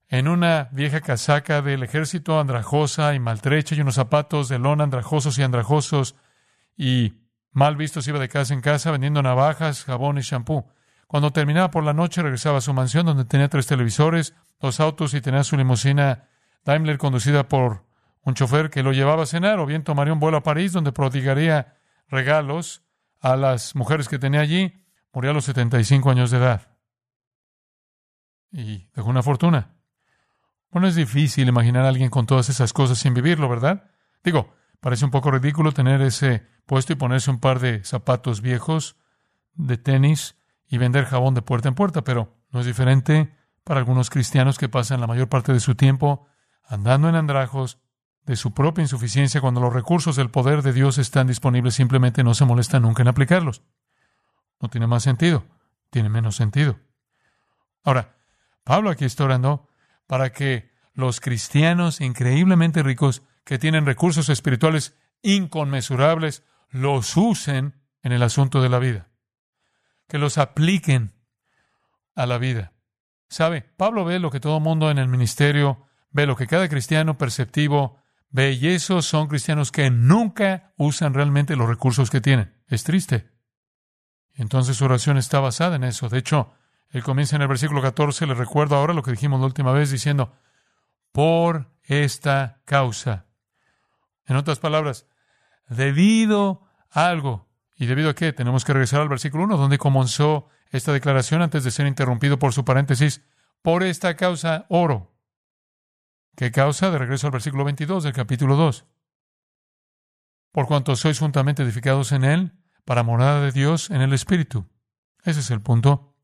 en 0.08 0.26
una 0.26 0.68
vieja 0.72 1.00
casaca 1.02 1.62
del 1.62 1.84
ejército 1.84 2.40
andrajosa 2.40 3.14
y 3.14 3.20
maltrecha 3.20 3.76
y 3.76 3.82
unos 3.82 3.94
zapatos 3.94 4.48
de 4.48 4.58
lona 4.58 4.82
andrajosos 4.82 5.38
y 5.38 5.44
andrajosos 5.44 6.16
y 6.76 7.12
mal 7.52 7.76
vistos 7.76 8.08
iba 8.08 8.18
de 8.18 8.28
casa 8.28 8.52
en 8.52 8.60
casa 8.60 8.90
vendiendo 8.90 9.22
navajas, 9.22 9.84
jabón 9.84 10.18
y 10.18 10.22
champú. 10.22 10.66
Cuando 11.06 11.30
terminaba 11.30 11.70
por 11.70 11.84
la 11.84 11.92
noche, 11.92 12.20
regresaba 12.20 12.58
a 12.58 12.62
su 12.62 12.74
mansión 12.74 13.06
donde 13.06 13.26
tenía 13.26 13.48
tres 13.48 13.68
televisores, 13.68 14.34
dos 14.58 14.80
autos 14.80 15.14
y 15.14 15.20
tenía 15.20 15.44
su 15.44 15.56
limusina 15.56 16.30
Daimler 16.64 16.98
conducida 16.98 17.46
por 17.46 17.85
un 18.26 18.34
chofer 18.34 18.70
que 18.70 18.82
lo 18.82 18.92
llevaba 18.92 19.22
a 19.22 19.26
cenar, 19.26 19.60
o 19.60 19.66
bien 19.66 19.84
tomaría 19.84 20.12
un 20.12 20.18
vuelo 20.18 20.38
a 20.38 20.42
París 20.42 20.72
donde 20.72 20.90
prodigaría 20.90 21.76
regalos 22.08 22.82
a 23.20 23.36
las 23.36 23.76
mujeres 23.76 24.08
que 24.08 24.18
tenía 24.18 24.40
allí. 24.40 24.82
Murió 25.12 25.30
a 25.30 25.34
los 25.34 25.44
75 25.44 26.10
años 26.10 26.32
de 26.32 26.38
edad. 26.38 26.76
Y 28.50 28.88
dejó 28.96 29.10
una 29.10 29.22
fortuna. 29.22 29.76
Bueno, 30.72 30.88
es 30.88 30.96
difícil 30.96 31.46
imaginar 31.46 31.84
a 31.84 31.88
alguien 31.88 32.10
con 32.10 32.26
todas 32.26 32.48
esas 32.48 32.72
cosas 32.72 32.98
sin 32.98 33.14
vivirlo, 33.14 33.48
¿verdad? 33.48 33.92
Digo, 34.24 34.52
parece 34.80 35.04
un 35.04 35.12
poco 35.12 35.30
ridículo 35.30 35.70
tener 35.70 36.02
ese 36.02 36.44
puesto 36.66 36.92
y 36.92 36.96
ponerse 36.96 37.30
un 37.30 37.38
par 37.38 37.60
de 37.60 37.84
zapatos 37.84 38.40
viejos, 38.40 38.96
de 39.54 39.78
tenis 39.78 40.34
y 40.66 40.78
vender 40.78 41.04
jabón 41.04 41.34
de 41.34 41.42
puerta 41.42 41.68
en 41.68 41.76
puerta, 41.76 42.02
pero 42.02 42.34
no 42.50 42.58
es 42.58 42.66
diferente 42.66 43.32
para 43.62 43.78
algunos 43.78 44.10
cristianos 44.10 44.58
que 44.58 44.68
pasan 44.68 45.00
la 45.00 45.06
mayor 45.06 45.28
parte 45.28 45.52
de 45.52 45.60
su 45.60 45.76
tiempo 45.76 46.26
andando 46.64 47.08
en 47.08 47.14
andrajos 47.14 47.78
de 48.26 48.36
su 48.36 48.52
propia 48.52 48.82
insuficiencia 48.82 49.40
cuando 49.40 49.60
los 49.60 49.72
recursos 49.72 50.16
del 50.16 50.30
poder 50.30 50.62
de 50.62 50.72
Dios 50.72 50.98
están 50.98 51.28
disponibles, 51.28 51.74
simplemente 51.74 52.24
no 52.24 52.34
se 52.34 52.44
molesta 52.44 52.80
nunca 52.80 53.02
en 53.02 53.08
aplicarlos. 53.08 53.62
No 54.60 54.68
tiene 54.68 54.86
más 54.88 55.04
sentido, 55.04 55.44
tiene 55.90 56.08
menos 56.08 56.34
sentido. 56.36 56.78
Ahora, 57.84 58.16
Pablo 58.64 58.90
aquí 58.90 59.04
está 59.04 59.24
orando 59.24 59.68
para 60.08 60.32
que 60.32 60.72
los 60.92 61.20
cristianos 61.20 62.00
increíblemente 62.00 62.82
ricos 62.82 63.22
que 63.44 63.58
tienen 63.58 63.86
recursos 63.86 64.28
espirituales 64.28 64.96
inconmensurables 65.22 66.42
los 66.70 67.16
usen 67.16 67.80
en 68.02 68.12
el 68.12 68.22
asunto 68.24 68.60
de 68.60 68.68
la 68.68 68.80
vida, 68.80 69.08
que 70.08 70.18
los 70.18 70.36
apliquen 70.36 71.14
a 72.16 72.26
la 72.26 72.38
vida. 72.38 72.72
¿Sabe? 73.28 73.62
Pablo 73.76 74.04
ve 74.04 74.18
lo 74.18 74.30
que 74.30 74.40
todo 74.40 74.58
mundo 74.58 74.90
en 74.90 74.98
el 74.98 75.08
ministerio 75.08 75.86
ve, 76.10 76.26
lo 76.26 76.36
que 76.36 76.46
cada 76.46 76.68
cristiano 76.68 77.18
perceptivo 77.18 78.02
ve, 78.36 78.52
y 78.52 78.68
esos 78.68 79.06
son 79.06 79.28
cristianos 79.28 79.72
que 79.72 79.90
nunca 79.90 80.74
usan 80.76 81.14
realmente 81.14 81.56
los 81.56 81.68
recursos 81.68 82.10
que 82.10 82.20
tienen. 82.20 82.54
Es 82.68 82.84
triste. 82.84 83.30
Entonces 84.34 84.76
su 84.76 84.84
oración 84.84 85.16
está 85.16 85.40
basada 85.40 85.76
en 85.76 85.84
eso. 85.84 86.10
De 86.10 86.18
hecho, 86.18 86.52
él 86.90 87.02
comienza 87.02 87.36
en 87.36 87.42
el 87.42 87.48
versículo 87.48 87.80
14, 87.80 88.26
le 88.26 88.34
recuerdo 88.34 88.76
ahora 88.76 88.92
lo 88.92 89.02
que 89.02 89.10
dijimos 89.10 89.40
la 89.40 89.46
última 89.46 89.72
vez, 89.72 89.90
diciendo, 89.90 90.34
por 91.12 91.72
esta 91.82 92.60
causa. 92.66 93.24
En 94.26 94.36
otras 94.36 94.58
palabras, 94.58 95.06
debido 95.68 96.68
a 96.90 97.08
algo. 97.08 97.48
¿Y 97.74 97.86
debido 97.86 98.10
a 98.10 98.14
qué? 98.14 98.34
Tenemos 98.34 98.66
que 98.66 98.74
regresar 98.74 99.00
al 99.00 99.08
versículo 99.08 99.44
1, 99.44 99.56
donde 99.56 99.78
comenzó 99.78 100.48
esta 100.70 100.92
declaración 100.92 101.40
antes 101.40 101.64
de 101.64 101.70
ser 101.70 101.86
interrumpido 101.86 102.38
por 102.38 102.52
su 102.52 102.66
paréntesis. 102.66 103.22
Por 103.62 103.82
esta 103.82 104.14
causa 104.14 104.66
oro. 104.68 105.15
¿Qué 106.36 106.50
causa? 106.52 106.90
De 106.90 106.98
regreso 106.98 107.26
al 107.26 107.32
versículo 107.32 107.64
22 107.64 108.04
del 108.04 108.12
capítulo 108.12 108.56
2. 108.56 108.84
Por 110.52 110.66
cuanto 110.66 110.94
sois 110.94 111.18
juntamente 111.18 111.62
edificados 111.62 112.12
en 112.12 112.24
Él, 112.24 112.52
para 112.84 113.02
morada 113.02 113.40
de 113.40 113.52
Dios 113.52 113.90
en 113.90 114.02
el 114.02 114.12
Espíritu. 114.12 114.68
Ese 115.24 115.40
es 115.40 115.50
el 115.50 115.62
punto. 115.62 116.14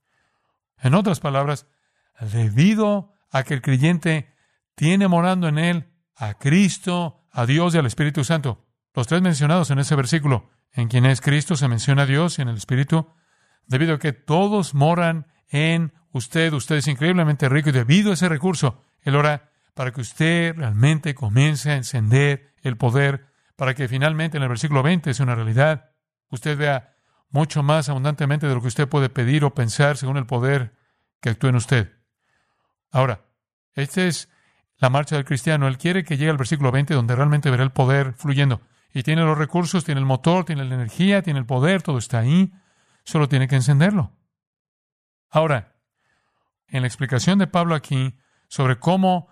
En 0.78 0.94
otras 0.94 1.18
palabras, 1.18 1.66
debido 2.20 3.14
a 3.30 3.42
que 3.42 3.54
el 3.54 3.62
creyente 3.62 4.34
tiene 4.74 5.08
morando 5.08 5.48
en 5.48 5.58
él 5.58 5.92
a 6.14 6.34
Cristo, 6.34 7.26
a 7.30 7.46
Dios 7.46 7.74
y 7.74 7.78
al 7.78 7.86
Espíritu 7.86 8.22
Santo. 8.24 8.66
Los 8.94 9.06
tres 9.06 9.22
mencionados 9.22 9.70
en 9.70 9.78
ese 9.78 9.96
versículo, 9.96 10.50
en 10.72 10.88
quien 10.88 11.06
es 11.06 11.20
Cristo, 11.20 11.56
se 11.56 11.68
menciona 11.68 12.02
a 12.02 12.06
Dios 12.06 12.38
y 12.38 12.42
en 12.42 12.48
el 12.48 12.56
Espíritu, 12.56 13.08
debido 13.66 13.94
a 13.94 13.98
que 13.98 14.12
todos 14.12 14.74
moran 14.74 15.26
en 15.48 15.94
usted, 16.12 16.52
usted 16.52 16.76
es 16.76 16.88
increíblemente 16.88 17.48
rico 17.48 17.70
y 17.70 17.72
debido 17.72 18.10
a 18.10 18.14
ese 18.14 18.28
recurso, 18.28 18.82
Él 19.00 19.16
ora 19.16 19.51
para 19.74 19.92
que 19.92 20.00
usted 20.00 20.54
realmente 20.56 21.14
comience 21.14 21.70
a 21.70 21.76
encender 21.76 22.54
el 22.62 22.76
poder, 22.76 23.26
para 23.56 23.74
que 23.74 23.88
finalmente 23.88 24.36
en 24.36 24.42
el 24.42 24.48
versículo 24.48 24.82
20 24.82 25.14
sea 25.14 25.24
una 25.24 25.34
realidad, 25.34 25.90
usted 26.28 26.56
vea 26.56 26.94
mucho 27.30 27.62
más 27.62 27.88
abundantemente 27.88 28.46
de 28.46 28.54
lo 28.54 28.60
que 28.60 28.68
usted 28.68 28.88
puede 28.88 29.08
pedir 29.08 29.44
o 29.44 29.54
pensar 29.54 29.96
según 29.96 30.18
el 30.18 30.26
poder 30.26 30.74
que 31.20 31.30
actúe 31.30 31.48
en 31.48 31.56
usted. 31.56 31.92
Ahora, 32.90 33.24
esta 33.74 34.04
es 34.04 34.28
la 34.76 34.90
marcha 34.90 35.16
del 35.16 35.24
cristiano. 35.24 35.66
Él 35.66 35.78
quiere 35.78 36.04
que 36.04 36.16
llegue 36.16 36.30
al 36.30 36.36
versículo 36.36 36.70
20 36.70 36.92
donde 36.92 37.16
realmente 37.16 37.50
verá 37.50 37.62
el 37.62 37.72
poder 37.72 38.12
fluyendo. 38.12 38.60
Y 38.92 39.02
tiene 39.02 39.22
los 39.22 39.38
recursos, 39.38 39.84
tiene 39.84 40.00
el 40.00 40.06
motor, 40.06 40.44
tiene 40.44 40.64
la 40.64 40.74
energía, 40.74 41.22
tiene 41.22 41.38
el 41.38 41.46
poder, 41.46 41.82
todo 41.82 41.96
está 41.96 42.18
ahí. 42.18 42.52
Solo 43.04 43.28
tiene 43.28 43.48
que 43.48 43.56
encenderlo. 43.56 44.12
Ahora, 45.30 45.76
en 46.68 46.82
la 46.82 46.88
explicación 46.88 47.38
de 47.38 47.46
Pablo 47.46 47.74
aquí 47.74 48.18
sobre 48.48 48.78
cómo 48.78 49.31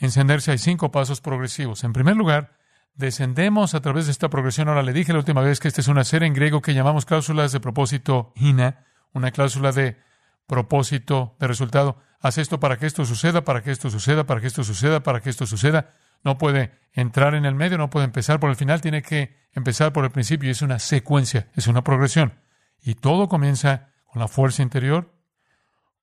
encenderse 0.00 0.50
hay 0.50 0.58
cinco 0.58 0.90
pasos 0.90 1.20
progresivos. 1.20 1.84
En 1.84 1.92
primer 1.92 2.16
lugar, 2.16 2.56
descendemos 2.94 3.74
a 3.74 3.80
través 3.80 4.06
de 4.06 4.12
esta 4.12 4.28
progresión. 4.28 4.68
Ahora 4.68 4.82
le 4.82 4.92
dije 4.92 5.12
la 5.12 5.18
última 5.18 5.42
vez 5.42 5.60
que 5.60 5.68
esta 5.68 5.80
es 5.80 5.88
una 5.88 6.04
serie 6.04 6.26
en 6.26 6.34
griego 6.34 6.62
que 6.62 6.74
llamamos 6.74 7.06
cláusulas 7.06 7.52
de 7.52 7.60
propósito 7.60 8.32
hina, 8.34 8.84
una 9.12 9.30
cláusula 9.30 9.72
de 9.72 9.98
propósito 10.46 11.36
de 11.38 11.46
resultado. 11.46 11.98
Haz 12.20 12.38
esto 12.38 12.60
para 12.60 12.76
que 12.76 12.86
esto 12.86 13.04
suceda, 13.04 13.44
para 13.44 13.62
que 13.62 13.70
esto 13.70 13.90
suceda, 13.90 14.24
para 14.24 14.40
que 14.40 14.48
esto 14.48 14.64
suceda, 14.64 15.02
para 15.02 15.20
que 15.20 15.30
esto 15.30 15.46
suceda. 15.46 15.94
No 16.22 16.38
puede 16.38 16.72
entrar 16.92 17.34
en 17.34 17.44
el 17.46 17.54
medio, 17.54 17.78
no 17.78 17.88
puede 17.88 18.04
empezar 18.04 18.40
por 18.40 18.50
el 18.50 18.56
final, 18.56 18.80
tiene 18.80 19.02
que 19.02 19.36
empezar 19.52 19.92
por 19.92 20.04
el 20.04 20.10
principio 20.10 20.50
es 20.50 20.62
una 20.62 20.78
secuencia, 20.78 21.48
es 21.54 21.66
una 21.66 21.82
progresión. 21.82 22.34
Y 22.82 22.94
todo 22.94 23.28
comienza 23.28 23.90
con 24.06 24.20
la 24.20 24.28
fuerza 24.28 24.62
interior 24.62 25.14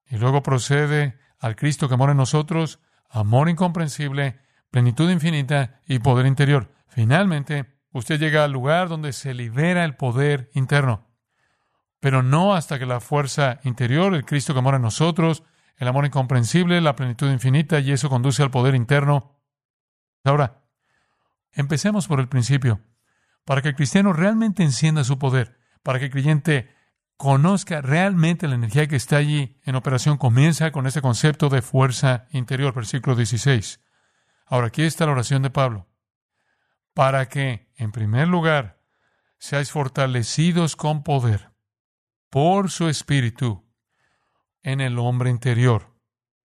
y 0.10 0.18
luego 0.18 0.42
procede 0.44 1.20
al 1.40 1.56
Cristo 1.56 1.90
que 1.90 1.98
mora 1.98 2.14
en 2.14 2.18
nosotros, 2.18 2.80
amor 3.10 3.50
incomprensible, 3.50 4.40
plenitud 4.72 5.10
infinita 5.10 5.82
y 5.88 6.00
poder 6.00 6.26
interior. 6.26 6.74
Finalmente, 6.88 7.80
usted 7.92 8.20
llega 8.20 8.44
al 8.44 8.52
lugar 8.52 8.90
donde 8.90 9.14
se 9.14 9.34
libera 9.34 9.86
el 9.86 9.96
poder 9.96 10.50
interno, 10.54 11.08
pero 12.00 12.24
no 12.24 12.56
hasta 12.56 12.80
que 12.80 12.86
la 12.86 13.00
fuerza 13.00 13.60
interior, 13.64 14.14
el 14.14 14.26
Cristo 14.26 14.54
que 14.54 14.62
mora 14.62 14.78
en 14.78 14.84
nosotros, 14.84 15.44
el 15.78 15.88
amor 15.88 16.06
incomprensible, 16.06 16.82
la 16.82 16.96
plenitud 16.96 17.32
infinita, 17.32 17.80
y 17.80 17.92
eso 17.92 18.10
conduce 18.10 18.44
al 18.44 18.52
poder 18.52 18.76
interno. 18.76 19.40
Ahora, 20.24 20.64
empecemos 21.54 22.08
por 22.08 22.20
el 22.20 22.28
principio, 22.28 22.82
para 23.46 23.62
que 23.62 23.70
el 23.70 23.76
cristiano 23.76 24.14
realmente 24.14 24.64
encienda 24.64 25.04
su 25.04 25.20
poder, 25.20 25.58
para 25.84 26.00
que 26.00 26.06
el 26.06 26.12
creyente 26.12 26.76
conozca 27.18 27.82
realmente 27.82 28.48
la 28.48 28.56
energía 28.56 28.88
que 28.88 28.96
está 28.96 29.18
allí 29.18 29.60
en 29.64 29.76
operación, 29.76 30.18
comienza 30.18 30.72
con 30.72 30.86
ese 30.86 31.02
concepto 31.02 31.50
de 31.50 31.64
fuerza 31.64 32.28
interior, 32.32 32.74
versículo 32.74 33.16
16. 33.16 33.82
Ahora, 34.46 34.68
aquí 34.68 34.84
está 34.84 35.06
la 35.06 35.12
oración 35.12 35.42
de 35.42 35.50
Pablo 35.50 35.88
para 36.94 37.28
que, 37.28 37.72
en 37.76 37.92
primer 37.92 38.28
lugar, 38.28 38.82
seáis 39.40 39.72
fortalecidos 39.72 40.76
con 40.76 41.04
poder 41.04 41.52
por 42.30 42.72
su 42.72 42.88
espíritu 42.88 43.68
en 44.62 44.80
el 44.80 44.98
hombre 45.00 45.30
interior. 45.30 45.96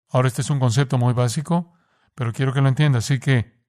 Ahora, 0.07 0.27
este 0.27 0.41
es 0.41 0.49
un 0.49 0.59
concepto 0.59 0.97
muy 0.97 1.13
básico, 1.13 1.73
pero 2.15 2.31
quiero 2.31 2.53
que 2.53 2.61
lo 2.61 2.67
entienda, 2.67 2.99
así 2.99 3.19
que 3.19 3.59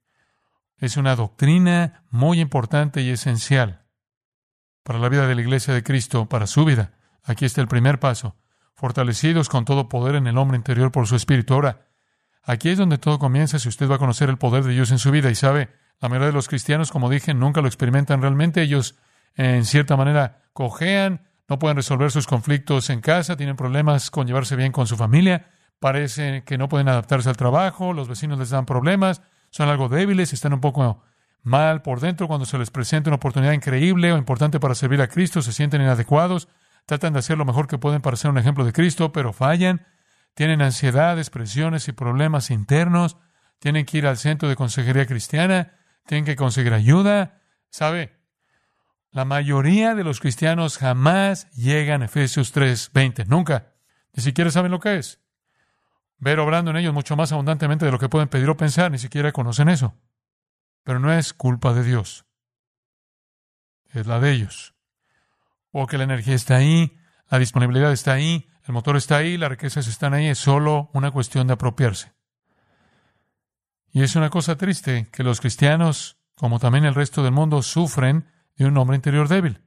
es 0.76 0.97
una 0.97 1.16
doctrina 1.16 2.04
muy 2.11 2.40
importante 2.40 3.02
y 3.02 3.11
esencial 3.11 3.80
para 4.83 4.99
la 4.99 5.09
vida 5.09 5.27
de 5.27 5.35
la 5.35 5.41
iglesia 5.41 5.75
de 5.75 5.83
Cristo, 5.83 6.29
para 6.29 6.47
su 6.47 6.65
vida. 6.65 6.93
Aquí 7.23 7.45
está 7.45 7.61
el 7.61 7.69
primer 7.69 8.01
paso, 8.01 8.37
fortalecidos 8.75 9.49
con 9.49 9.65
todo 9.65 9.89
poder 9.89 10.15
en 10.15 10.27
el 10.27 10.39
hombre 10.39 10.57
interior 10.57 10.91
por 10.91 11.07
su 11.07 11.17
espíritu. 11.17 11.55
Ahora, 11.55 11.87
aquí 12.43 12.71
es 12.71 12.79
donde 12.79 12.99
todo 12.99 13.19
comienza 13.19 13.59
si 13.59 13.69
usted 13.69 13.91
va 13.91 13.97
a 13.97 13.99
conocer 13.99 14.29
el 14.29 14.39
poder 14.39 14.65
de 14.65 14.73
Dios 14.73 14.91
en 14.91 14.99
su 14.99 15.11
vida 15.11 15.31
y 15.31 15.35
sabe 15.35 15.71
la 16.01 16.09
mayoría 16.09 16.29
de 16.29 16.33
los 16.33 16.49
cristianos, 16.49 16.91
como 16.91 17.11
dije, 17.11 17.35
nunca 17.35 17.61
lo 17.61 17.67
experimentan 17.67 18.23
realmente. 18.23 18.63
Ellos, 18.63 18.97
en 19.35 19.65
cierta 19.67 19.97
manera, 19.97 20.45
cojean, 20.55 21.29
no 21.47 21.59
pueden 21.59 21.77
resolver 21.77 22.11
sus 22.11 22.27
conflictos 22.27 22.89
en 22.91 23.01
casa, 23.01 23.37
tienen 23.37 23.57
problemas 23.57 24.11
con 24.11 24.27
llevarse 24.27 24.57
bien 24.57 24.73
con 24.73 24.87
su 24.87 24.97
familia, 24.97 25.51
parece 25.79 26.43
que 26.45 26.57
no 26.57 26.69
pueden 26.69 26.89
adaptarse 26.89 27.29
al 27.29 27.37
trabajo, 27.37 27.93
los 27.93 28.09
vecinos 28.09 28.39
les 28.39 28.51
dan 28.51 28.65
problemas, 28.65 29.21
son 29.51 29.69
algo 29.69 29.89
débiles, 29.89 30.33
están 30.33 30.55
un 30.55 30.61
poco 30.61 31.03
mal 31.43 31.83
por 31.83 32.01
dentro 32.01 32.29
cuando 32.29 32.47
se 32.47 32.59
les 32.59 32.71
presenta 32.71 33.11
una 33.11 33.17
oportunidad 33.17 33.53
increíble 33.53 34.13
o 34.13 34.19
importante 34.19 34.61
para 34.61 34.75
servir 34.75 35.01
a 35.01 35.09
Cristo, 35.09 35.43
se 35.43 35.53
sienten 35.53 35.83
inadecuados, 35.83 36.49
tratan 36.87 37.13
de 37.13 37.21
hacer 37.21 37.39
lo 37.39 37.45
mejor 37.45 37.67
que 37.67 37.79
pueden 37.79 38.03
para 38.03 38.17
ser 38.17 38.31
un 38.31 38.39
ejemplo 38.39 38.65
de 38.65 38.73
Cristo, 38.73 39.13
pero 39.13 39.33
fallan, 39.33 39.87
tienen 40.35 40.63
ansiedades, 40.63 41.31
presiones 41.31 41.89
y 41.89 41.93
problemas 41.93 42.51
internos, 42.51 43.17
tienen 43.59 43.85
que 43.85 43.99
ir 43.99 44.07
al 44.07 44.17
centro 44.17 44.49
de 44.49 44.57
consejería 44.57 45.07
cristiana, 45.07 45.73
tienen 46.07 46.25
que 46.25 46.37
conseguir 46.37 46.73
ayuda. 46.73 47.41
¿Sabe? 47.71 48.19
La 49.13 49.25
mayoría 49.25 49.95
de 49.95 50.05
los 50.05 50.21
cristianos 50.21 50.79
jamás 50.79 51.51
llegan 51.51 52.03
a 52.03 52.07
Efesios 52.07 52.53
3:20. 52.53 53.27
Nunca. 53.27 53.75
Ni 54.15 54.23
siquiera 54.23 54.51
saben 54.51 54.71
lo 54.71 54.81
que 54.81 54.97
es. 54.97 55.21
Ver 56.19 56.39
obrando 56.39 56.71
en 56.71 56.77
ellos 56.77 56.95
mucho 56.95 57.17
más 57.17 57.33
abundantemente 57.33 57.85
de 57.85 57.93
lo 57.93 57.99
que 57.99 58.09
pueden 58.09 58.29
pedir 58.29 58.49
o 58.49 58.57
pensar. 58.57 58.91
Ni 58.91 58.99
siquiera 58.99 59.33
conocen 59.33 59.69
eso. 59.69 59.95
Pero 60.83 60.99
no 60.99 61.13
es 61.13 61.33
culpa 61.33 61.73
de 61.73 61.85
Dios. 61.85 62.27
Es 63.93 64.07
la 64.07 64.21
de 64.21 64.33
ellos. 64.33 64.75
Porque 65.71 65.99
la 65.99 66.05
energía 66.05 66.35
está 66.35 66.57
ahí, 66.57 66.97
La 67.31 67.39
disponibilidad 67.39 67.93
está 67.93 68.15
ahí, 68.15 68.49
el 68.65 68.75
motor 68.75 68.97
está 68.97 69.19
ahí, 69.19 69.37
las 69.37 69.51
riquezas 69.51 69.87
están 69.87 70.15
ahí, 70.15 70.27
es 70.27 70.39
solo 70.39 70.91
una 70.95 71.13
cuestión 71.13 71.47
de 71.47 71.53
apropiarse. 71.53 72.13
Y 73.93 74.03
es 74.03 74.17
una 74.17 74.31
cosa 74.31 74.57
triste 74.57 75.09
que 75.13 75.23
los 75.23 75.41
cristianos, 75.41 76.19
como 76.35 76.59
también 76.59 76.85
el 76.85 76.95
resto 76.95 77.23
del 77.23 77.33
mundo, 77.33 77.63
sufren 77.63 78.27
de 78.57 78.67
un 78.67 78.77
hombre 78.77 78.97
interior 78.97 79.29
débil. 79.29 79.63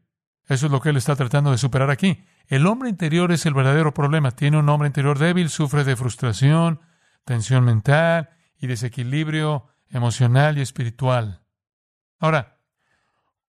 Eso 0.47 0.65
es 0.65 0.71
lo 0.71 0.81
que 0.81 0.89
él 0.89 0.97
está 0.97 1.15
tratando 1.15 1.51
de 1.51 1.57
superar 1.57 1.89
aquí. 1.89 2.25
El 2.47 2.67
hombre 2.67 2.89
interior 2.89 3.31
es 3.31 3.45
el 3.45 3.53
verdadero 3.53 3.93
problema. 3.93 4.31
Tiene 4.31 4.57
un 4.57 4.67
hombre 4.69 4.87
interior 4.87 5.17
débil, 5.17 5.49
sufre 5.49 5.83
de 5.83 5.95
frustración, 5.95 6.81
tensión 7.23 7.63
mental 7.63 8.29
y 8.57 8.67
desequilibrio 8.67 9.67
emocional 9.89 10.57
y 10.57 10.61
espiritual. 10.61 11.41
Ahora, 12.19 12.57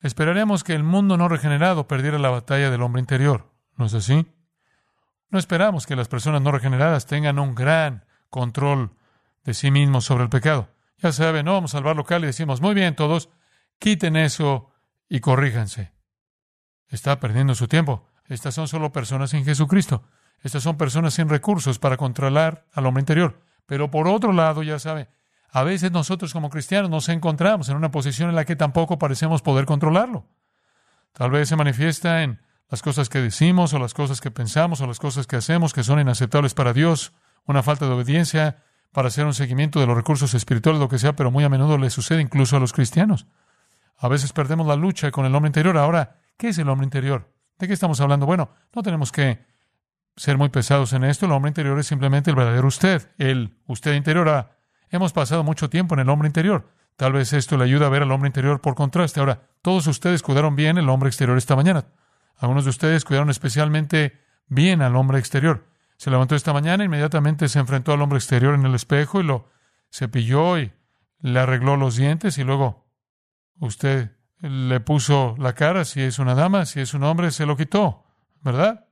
esperaríamos 0.01 0.65
que 0.65 0.75
el 0.75 0.83
mundo 0.83 1.17
no 1.17 1.29
regenerado 1.29 1.87
perdiera 1.87 2.19
la 2.19 2.31
batalla 2.31 2.71
del 2.71 2.83
hombre 2.83 3.01
interior. 3.01 3.53
¿No 3.77 3.87
es 3.87 3.95
así? 3.95 4.27
No 5.31 5.39
esperamos 5.39 5.87
que 5.87 5.97
las 5.97 6.09
personas 6.09 6.43
no 6.43 6.53
regeneradas 6.53 7.07
tengan 7.07 7.39
un 7.39 7.55
gran 7.55 8.05
control 8.31 8.97
de 9.45 9.55
sí 9.55 9.71
mismos 9.71 10.05
sobre 10.05 10.25
el 10.25 10.31
pecado. 10.31 10.69
Ya 10.99 11.13
saben, 11.13 11.45
no 11.45 11.53
vamos 11.53 11.75
a 11.75 11.79
salvar 11.79 11.97
local 11.97 12.23
y 12.23 12.27
decimos, 12.27 12.61
muy 12.61 12.75
bien 12.75 12.95
todos, 12.95 13.29
quiten 13.79 14.17
eso 14.17 14.71
y 15.09 15.21
corríjanse. 15.21 15.93
Está 16.89 17.19
perdiendo 17.21 17.55
su 17.55 17.69
tiempo. 17.69 18.09
Estas 18.27 18.55
son 18.55 18.69
solo 18.69 18.93
personas 18.93 19.31
sin 19.31 19.45
Jesucristo. 19.45 20.05
Estas 20.43 20.63
son 20.63 20.77
personas 20.77 21.15
sin 21.15 21.29
recursos 21.29 21.79
para 21.79 21.97
controlar 21.97 22.67
al 22.73 22.87
hombre 22.87 23.01
interior. 23.01 23.43
Pero 23.67 23.91
por 23.91 24.09
otro 24.09 24.33
lado, 24.33 24.63
ya 24.63 24.79
sabe, 24.79 25.09
a 25.55 25.63
veces 25.63 25.93
nosotros 25.93 26.33
como 26.33 26.51
cristianos 26.51 26.91
nos 26.91 27.09
encontramos 27.09 27.69
en 27.69 27.77
una 27.77 27.93
posición 27.93 28.29
en 28.29 28.35
la 28.35 28.45
que 28.45 28.57
tampoco 28.57 28.99
parecemos 28.99 29.41
poder 29.41 29.67
controlarlo. 29.67 30.27
Tal 31.13 31.31
vez 31.31 31.49
se 31.49 31.55
manifiesta 31.55 32.25
en 32.25 32.41
las 32.69 32.83
cosas 32.83 33.09
que 33.09 33.21
decimos 33.21 33.73
o 33.73 33.79
las 33.79 33.95
cosas 33.95 34.21
que 34.21 34.33
pensamos 34.33 34.81
o 34.81 34.89
las 34.89 34.99
cosas 34.99 35.29
que 35.29 35.37
hacemos 35.37 35.73
que 35.73 35.85
son 35.85 36.01
inaceptables 36.01 36.55
para 36.55 36.73
Dios, 36.73 37.13
una 37.47 37.63
falta 37.63 37.87
de 37.87 37.93
obediencia 37.93 38.65
para 38.91 39.07
hacer 39.07 39.27
un 39.27 39.33
seguimiento 39.33 39.79
de 39.79 39.87
los 39.87 39.97
recursos 39.97 40.35
espirituales, 40.35 40.81
lo 40.81 40.89
que 40.89 40.99
sea, 40.99 41.15
pero 41.15 41.31
muy 41.31 41.45
a 41.45 41.49
menudo 41.49 41.79
le 41.79 41.89
sucede 41.89 42.21
incluso 42.21 42.57
a 42.57 42.61
los 42.61 42.73
cristianos. 42.73 43.29
A 43.97 44.09
veces 44.09 44.33
perdemos 44.33 44.67
la 44.67 44.75
lucha 44.75 45.13
con 45.13 45.25
el 45.25 45.33
hombre 45.37 45.51
interior. 45.51 45.79
Ahora, 45.79 46.17
¿qué 46.37 46.49
es 46.49 46.59
el 46.59 46.69
hombre 46.69 46.87
interior? 46.87 47.33
¿De 47.61 47.69
qué 47.69 47.75
estamos 47.75 48.01
hablando? 48.01 48.27
Bueno, 48.27 48.51
no 48.75 48.83
tenemos 48.83 49.13
que 49.13 49.47
ser 50.17 50.37
muy 50.37 50.49
pesados 50.49 50.93
en 50.95 51.05
esto. 51.05 51.27
El 51.27 51.33
hombre 51.33 51.51
interior 51.51 51.79
es 51.79 51.87
simplemente 51.87 52.31
el 52.31 52.37
verdadero 52.37 52.67
usted, 52.67 53.09
el 53.19 53.57
usted 53.69 53.95
interior. 53.95 54.54
Hemos 54.91 55.13
pasado 55.13 55.45
mucho 55.45 55.71
tiempo 55.71 55.95
en 55.95 56.01
el 56.01 56.09
hombre 56.09 56.29
interior. 56.29 56.69
Tal 56.97 57.13
vez 57.13 57.33
esto 57.33 57.57
le 57.57 57.65
ayuda 57.65 57.87
a 57.87 57.91
ver 57.91 58.03
al 58.03 58.13
hombre 58.13 58.29
interior 58.29 58.61
por 58.61 58.75
contraste. 58.75 59.21
Ahora, 59.21 59.49
todos 59.63 59.87
ustedes 59.87 60.23
cuidaron 60.23 60.55
bien 60.55 60.79
el 60.79 60.89
hombre 60.89 61.09
exterior 61.09 61.37
esta 61.37 61.57
mañana. 61.57 61.87
Algunos 62.37 62.65
de 62.65 62.71
ustedes 62.71 63.05
cuidaron 63.05 63.31
especialmente 63.31 64.21
bien 64.47 64.83
al 64.83 64.97
hombre 64.97 65.19
exterior. 65.19 65.67
Se 65.97 66.11
levantó 66.11 66.35
esta 66.35 66.53
mañana, 66.53 66.85
inmediatamente 66.85 67.49
se 67.49 67.59
enfrentó 67.59 67.93
al 67.93 68.03
hombre 68.03 68.19
exterior 68.19 68.55
en 68.55 68.67
el 68.67 68.75
espejo 68.75 69.21
y 69.21 69.25
lo 69.25 69.49
cepilló 69.93 70.59
y 70.59 70.73
le 71.21 71.41
arregló 71.41 71.77
los 71.77 71.97
dientes 71.97 72.37
y 72.39 72.45
luego 72.45 72.87
usted 73.59 74.11
le 74.41 74.81
puso 74.81 75.37
la 75.39 75.55
cara, 75.55 75.85
si 75.85 76.03
es 76.03 76.19
una 76.19 76.35
dama, 76.35 76.67
si 76.67 76.81
es 76.81 76.93
un 76.95 77.05
hombre, 77.05 77.31
se 77.31 77.47
lo 77.47 77.57
quitó, 77.57 78.05
¿verdad? 78.43 78.89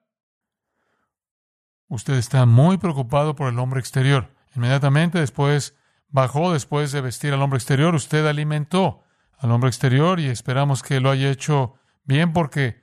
Usted 1.89 2.15
está 2.15 2.47
muy 2.47 2.79
preocupado 2.79 3.35
por 3.35 3.53
el 3.53 3.59
hombre 3.59 3.81
exterior. 3.81 4.31
Inmediatamente 4.55 5.19
después 5.19 5.77
bajó, 6.13 6.53
después 6.53 6.93
de 6.93 7.01
vestir 7.01 7.33
al 7.33 7.43
hombre 7.43 7.57
exterior, 7.57 7.95
usted 7.97 8.25
alimentó 8.27 9.03
al 9.39 9.51
hombre 9.51 9.69
exterior 9.69 10.21
y 10.21 10.29
esperamos 10.29 10.85
que 10.85 11.01
lo 11.01 11.11
haya 11.11 11.29
hecho 11.31 11.75
bien 12.05 12.33
porque 12.33 12.83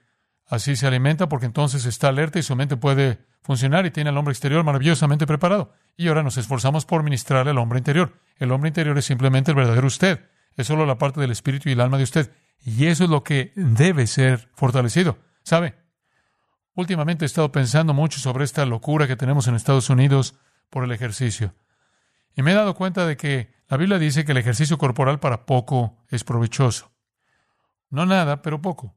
Así 0.50 0.76
se 0.76 0.88
alimenta 0.88 1.30
porque 1.30 1.46
entonces 1.46 1.86
está 1.86 2.08
alerta 2.08 2.40
y 2.40 2.44
su 2.44 2.56
mente 2.56 2.76
puede 2.76 3.20
funcionar 3.44 3.86
y 3.86 3.92
tiene 3.92 4.10
al 4.10 4.18
hombre 4.18 4.32
exterior 4.32 4.64
maravillosamente 4.64 5.28
preparado. 5.28 5.74
Y 5.96 6.08
ahora 6.08 6.24
nos 6.24 6.38
esforzamos 6.38 6.86
por 6.86 7.04
ministrarle 7.04 7.52
al 7.52 7.60
hombre 7.60 7.78
interior. 7.78 8.20
El 8.38 8.52
hombre 8.52 8.70
interior 8.70 8.98
es 8.98 9.06
simplemente 9.06 9.52
el 9.52 9.56
verdadero 9.56 9.86
usted. 9.86 10.28
Es 10.56 10.66
solo 10.66 10.88
la 10.88 10.98
parte 10.98 11.22
del 11.22 11.30
espíritu 11.30 11.70
y 11.70 11.74
el 11.74 11.82
alma 11.82 11.98
de 11.98 12.04
usted. 12.04 12.32
Y 12.66 12.88
eso 12.88 13.04
es 13.04 13.12
lo 13.12 13.24
que 13.24 13.54
debe 13.56 14.08
ser 14.08 14.50
fortalecido. 14.56 15.20
¿Sabe? 15.44 15.76
Últimamente 16.74 17.26
he 17.26 17.28
estado 17.28 17.52
pensando 17.52 17.94
mucho 17.94 18.20
sobre 18.20 18.44
esta 18.44 18.66
locura 18.66 19.08
que 19.08 19.16
tenemos 19.16 19.48
en 19.48 19.54
Estados 19.54 19.92
Unidos 19.92 20.34
por 20.72 20.84
el 20.84 20.92
ejercicio. 20.92 21.54
Y 22.36 22.42
me 22.42 22.52
he 22.52 22.56
dado 22.56 22.76
cuenta 22.76 23.06
de 23.06 23.18
que 23.18 23.54
la 23.68 23.78
Biblia 23.78 24.00
dice 24.00 24.26
que 24.26 24.32
el 24.32 24.38
ejercicio 24.38 24.78
corporal 24.78 25.20
para 25.20 25.46
poco 25.46 26.04
es 26.10 26.24
provechoso. 26.24 26.92
No 27.90 28.06
nada, 28.06 28.42
pero 28.42 28.62
poco. 28.62 28.96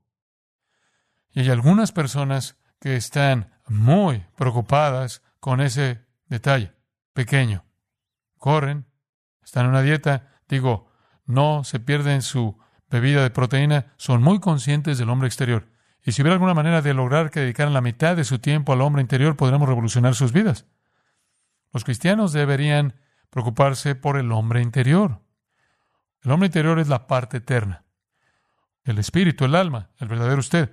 Y 1.31 1.41
hay 1.41 1.51
algunas 1.51 1.93
personas 1.93 2.59
que 2.81 2.97
están 2.97 3.53
muy 3.69 4.27
preocupadas 4.37 5.23
con 5.41 5.61
ese 5.61 6.05
detalle 6.27 6.75
pequeño. 7.13 7.65
Corren, 8.39 8.87
están 9.43 9.65
en 9.65 9.71
una 9.71 9.83
dieta, 9.83 10.41
digo, 10.49 10.91
no 11.25 11.65
se 11.65 11.81
pierden 11.81 12.23
su 12.23 12.59
bebida 12.91 13.23
de 13.23 13.31
proteína, 13.31 13.95
son 13.97 14.23
muy 14.23 14.41
conscientes 14.41 14.99
del 14.99 15.11
hombre 15.11 15.29
exterior. 15.29 15.69
Y 16.05 16.13
si 16.13 16.23
hubiera 16.23 16.35
alguna 16.35 16.55
manera 16.55 16.83
de 16.83 16.95
lograr 16.95 17.31
que 17.31 17.41
dedicaran 17.41 17.73
la 17.73 17.81
mitad 17.81 18.17
de 18.17 18.25
su 18.25 18.39
tiempo 18.39 18.73
al 18.73 18.81
hombre 18.81 19.03
interior, 19.03 19.37
podremos 19.37 19.69
revolucionar 19.69 20.15
sus 20.15 20.33
vidas. 20.33 20.67
Los 21.73 21.85
cristianos 21.85 22.33
deberían 22.33 22.95
preocuparse 23.33 23.95
por 23.95 24.19
el 24.19 24.31
hombre 24.31 24.61
interior. 24.61 25.23
El 26.21 26.33
hombre 26.33 26.49
interior 26.49 26.79
es 26.79 26.89
la 26.89 27.07
parte 27.07 27.39
eterna. 27.39 27.87
El 28.85 28.99
espíritu, 28.99 29.47
el 29.47 29.55
alma, 29.55 29.89
el 29.97 30.09
verdadero 30.09 30.41
usted. 30.41 30.71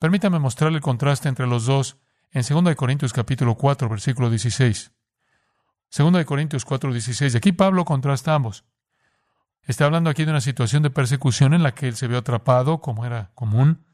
Permítame 0.00 0.40
mostrarle 0.40 0.78
el 0.78 0.82
contraste 0.82 1.28
entre 1.28 1.46
los 1.46 1.64
dos 1.64 1.98
en 2.32 2.42
2 2.42 2.74
Corintios 2.74 3.12
capítulo 3.12 3.54
4, 3.54 3.88
versículo 3.88 4.28
16. 4.28 4.90
2 5.96 6.24
Corintios 6.24 6.64
4, 6.64 6.90
16. 6.90 7.32
Y 7.32 7.36
aquí 7.36 7.52
Pablo 7.52 7.84
contrasta 7.84 8.34
ambos. 8.34 8.64
Está 9.62 9.84
hablando 9.84 10.10
aquí 10.10 10.24
de 10.24 10.32
una 10.32 10.40
situación 10.40 10.82
de 10.82 10.90
persecución 10.90 11.54
en 11.54 11.62
la 11.62 11.76
que 11.76 11.86
él 11.86 11.94
se 11.94 12.08
vio 12.08 12.18
atrapado, 12.18 12.80
como 12.80 13.06
era 13.06 13.30
común. 13.34 13.86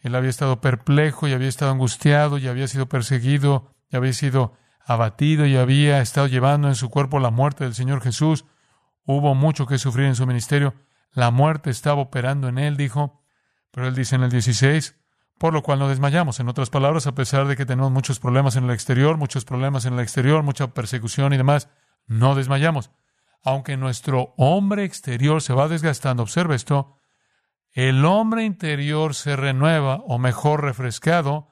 Él 0.00 0.14
había 0.14 0.28
estado 0.28 0.60
perplejo 0.60 1.26
y 1.26 1.32
había 1.32 1.48
estado 1.48 1.70
angustiado 1.70 2.36
y 2.36 2.48
había 2.48 2.68
sido 2.68 2.86
perseguido 2.86 3.74
y 3.88 3.96
había 3.96 4.12
sido 4.12 4.58
abatido 4.88 5.44
y 5.44 5.54
había 5.54 6.00
estado 6.00 6.26
llevando 6.26 6.66
en 6.66 6.74
su 6.74 6.88
cuerpo 6.88 7.20
la 7.20 7.30
muerte 7.30 7.64
del 7.64 7.74
Señor 7.74 8.00
Jesús. 8.00 8.46
Hubo 9.04 9.34
mucho 9.34 9.66
que 9.66 9.76
sufrir 9.76 10.06
en 10.06 10.14
su 10.14 10.26
ministerio. 10.26 10.74
La 11.12 11.30
muerte 11.30 11.68
estaba 11.68 12.00
operando 12.00 12.48
en 12.48 12.58
él, 12.58 12.78
dijo. 12.78 13.22
Pero 13.70 13.86
él 13.86 13.94
dice 13.94 14.16
en 14.16 14.22
el 14.22 14.30
16, 14.30 14.98
por 15.36 15.52
lo 15.52 15.62
cual 15.62 15.78
no 15.78 15.88
desmayamos. 15.88 16.40
En 16.40 16.48
otras 16.48 16.70
palabras, 16.70 17.06
a 17.06 17.14
pesar 17.14 17.46
de 17.46 17.54
que 17.54 17.66
tenemos 17.66 17.92
muchos 17.92 18.18
problemas 18.18 18.56
en 18.56 18.64
el 18.64 18.70
exterior, 18.70 19.18
muchos 19.18 19.44
problemas 19.44 19.84
en 19.84 19.92
el 19.92 20.00
exterior, 20.00 20.42
mucha 20.42 20.68
persecución 20.68 21.34
y 21.34 21.36
demás, 21.36 21.68
no 22.06 22.34
desmayamos. 22.34 22.90
Aunque 23.44 23.76
nuestro 23.76 24.32
hombre 24.38 24.84
exterior 24.84 25.42
se 25.42 25.52
va 25.52 25.68
desgastando, 25.68 26.22
observe 26.22 26.56
esto, 26.56 26.96
el 27.72 28.06
hombre 28.06 28.44
interior 28.44 29.14
se 29.14 29.36
renueva, 29.36 29.96
o 30.06 30.18
mejor 30.18 30.62
refrescado, 30.62 31.50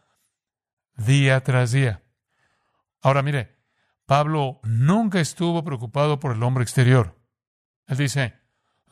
día 0.97 1.43
tras 1.45 1.73
día. 1.73 2.06
Ahora 3.07 3.23
mire, 3.23 3.57
Pablo 4.05 4.59
nunca 4.65 5.21
estuvo 5.21 5.63
preocupado 5.63 6.19
por 6.19 6.35
el 6.35 6.43
hombre 6.43 6.65
exterior. 6.65 7.17
Él 7.87 7.99
dice, 7.99 8.35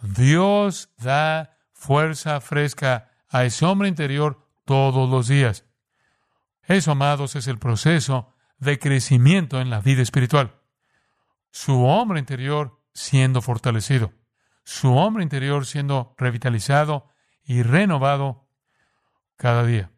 Dios 0.03 0.95
da 0.99 1.59
fuerza 1.73 2.41
fresca 2.41 3.11
a 3.29 3.45
ese 3.45 3.65
hombre 3.67 3.89
interior 3.89 4.49
todos 4.65 5.11
los 5.11 5.27
días. 5.27 5.67
Eso, 6.63 6.93
amados, 6.93 7.35
es 7.35 7.49
el 7.49 7.59
proceso 7.59 8.33
de 8.59 8.79
crecimiento 8.79 9.61
en 9.61 9.69
la 9.69 9.81
vida 9.81 10.03
espiritual. 10.03 10.61
Su 11.51 11.83
hombre 11.85 12.21
interior 12.21 12.81
siendo 12.93 13.43
fortalecido, 13.43 14.13
su 14.63 14.95
hombre 14.95 15.25
interior 15.25 15.67
siendo 15.67 16.15
revitalizado 16.19 17.09
y 17.43 17.65
renovado 17.65 18.47
cada 19.35 19.65
día. 19.65 19.91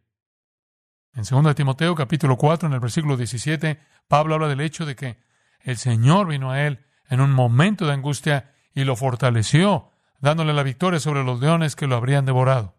En 1.16 1.24
2 1.24 1.54
Timoteo 1.54 1.94
capítulo 1.94 2.36
4, 2.36 2.68
en 2.68 2.74
el 2.74 2.80
versículo 2.80 3.16
17, 3.16 3.80
Pablo 4.06 4.34
habla 4.34 4.48
del 4.48 4.60
hecho 4.60 4.84
de 4.84 4.96
que 4.96 5.16
el 5.60 5.78
Señor 5.78 6.28
vino 6.28 6.50
a 6.50 6.66
él 6.66 6.84
en 7.08 7.22
un 7.22 7.32
momento 7.32 7.86
de 7.86 7.94
angustia 7.94 8.52
y 8.74 8.84
lo 8.84 8.96
fortaleció, 8.96 9.92
dándole 10.20 10.52
la 10.52 10.62
victoria 10.62 11.00
sobre 11.00 11.24
los 11.24 11.40
leones 11.40 11.74
que 11.74 11.86
lo 11.86 11.96
habrían 11.96 12.26
devorado. 12.26 12.76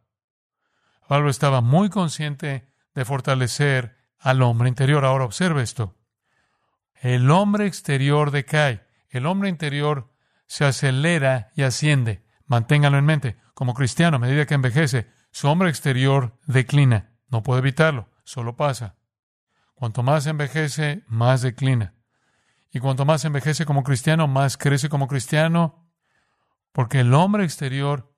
Pablo 1.08 1.32
estaba 1.32 1.62
muy 1.62 1.90
consciente 1.90 2.70
de 2.94 3.06
fortalecer 3.06 3.98
al 4.20 4.44
hombre 4.44 4.70
interior. 4.70 5.04
Ahora 5.04 5.26
observe 5.26 5.64
esto. 5.64 5.96
El 7.02 7.32
hombre 7.32 7.66
exterior 7.66 8.30
decae. 8.30 8.86
El 9.10 9.26
hombre 9.26 9.50
interior 9.50 10.12
se 10.46 10.64
acelera 10.66 11.50
y 11.56 11.64
asciende. 11.64 12.24
Manténgalo 12.46 13.00
en 13.00 13.06
mente. 13.06 13.38
Como 13.56 13.74
cristiano, 13.74 14.18
a 14.18 14.20
medida 14.20 14.46
que 14.46 14.54
envejece, 14.54 15.10
su 15.32 15.48
hombre 15.48 15.70
exterior 15.70 16.38
declina. 16.46 17.14
No 17.30 17.42
puede 17.42 17.62
evitarlo. 17.62 18.10
Solo 18.28 18.58
pasa. 18.58 18.98
Cuanto 19.74 20.04
más 20.04 20.28
envejece, 20.28 21.02
más 21.08 21.42
declina. 21.42 21.94
Y 22.74 22.82
cuanto 22.82 23.06
más 23.06 23.24
envejece 23.24 23.66
como 23.66 23.84
cristiano, 23.84 24.28
más 24.28 24.58
crece 24.58 24.90
como 24.90 25.08
cristiano, 25.08 25.88
porque 26.74 27.00
el 27.00 27.14
hombre 27.14 27.46
exterior 27.46 28.14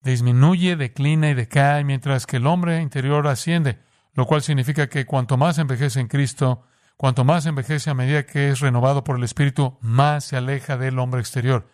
disminuye, 0.00 0.74
declina 0.74 1.30
y 1.30 1.34
decae, 1.34 1.84
mientras 1.84 2.26
que 2.26 2.38
el 2.38 2.48
hombre 2.48 2.82
interior 2.82 3.28
asciende. 3.28 3.78
lo 4.14 4.26
cual 4.26 4.42
significa 4.42 4.88
que 4.88 5.06
cuanto 5.06 5.36
más 5.36 5.56
envejece 5.58 6.00
en 6.00 6.08
Cristo, 6.08 6.64
cuanto 6.96 7.24
más 7.24 7.46
envejece 7.46 7.90
a 7.90 7.94
medida 7.94 8.26
que 8.26 8.50
es 8.50 8.58
renovado 8.58 9.04
por 9.04 9.16
el 9.16 9.22
Espíritu, 9.22 9.78
más 9.82 10.24
se 10.24 10.36
aleja 10.36 10.76
del 10.76 10.98
hombre 10.98 11.20
exterior. 11.20 11.70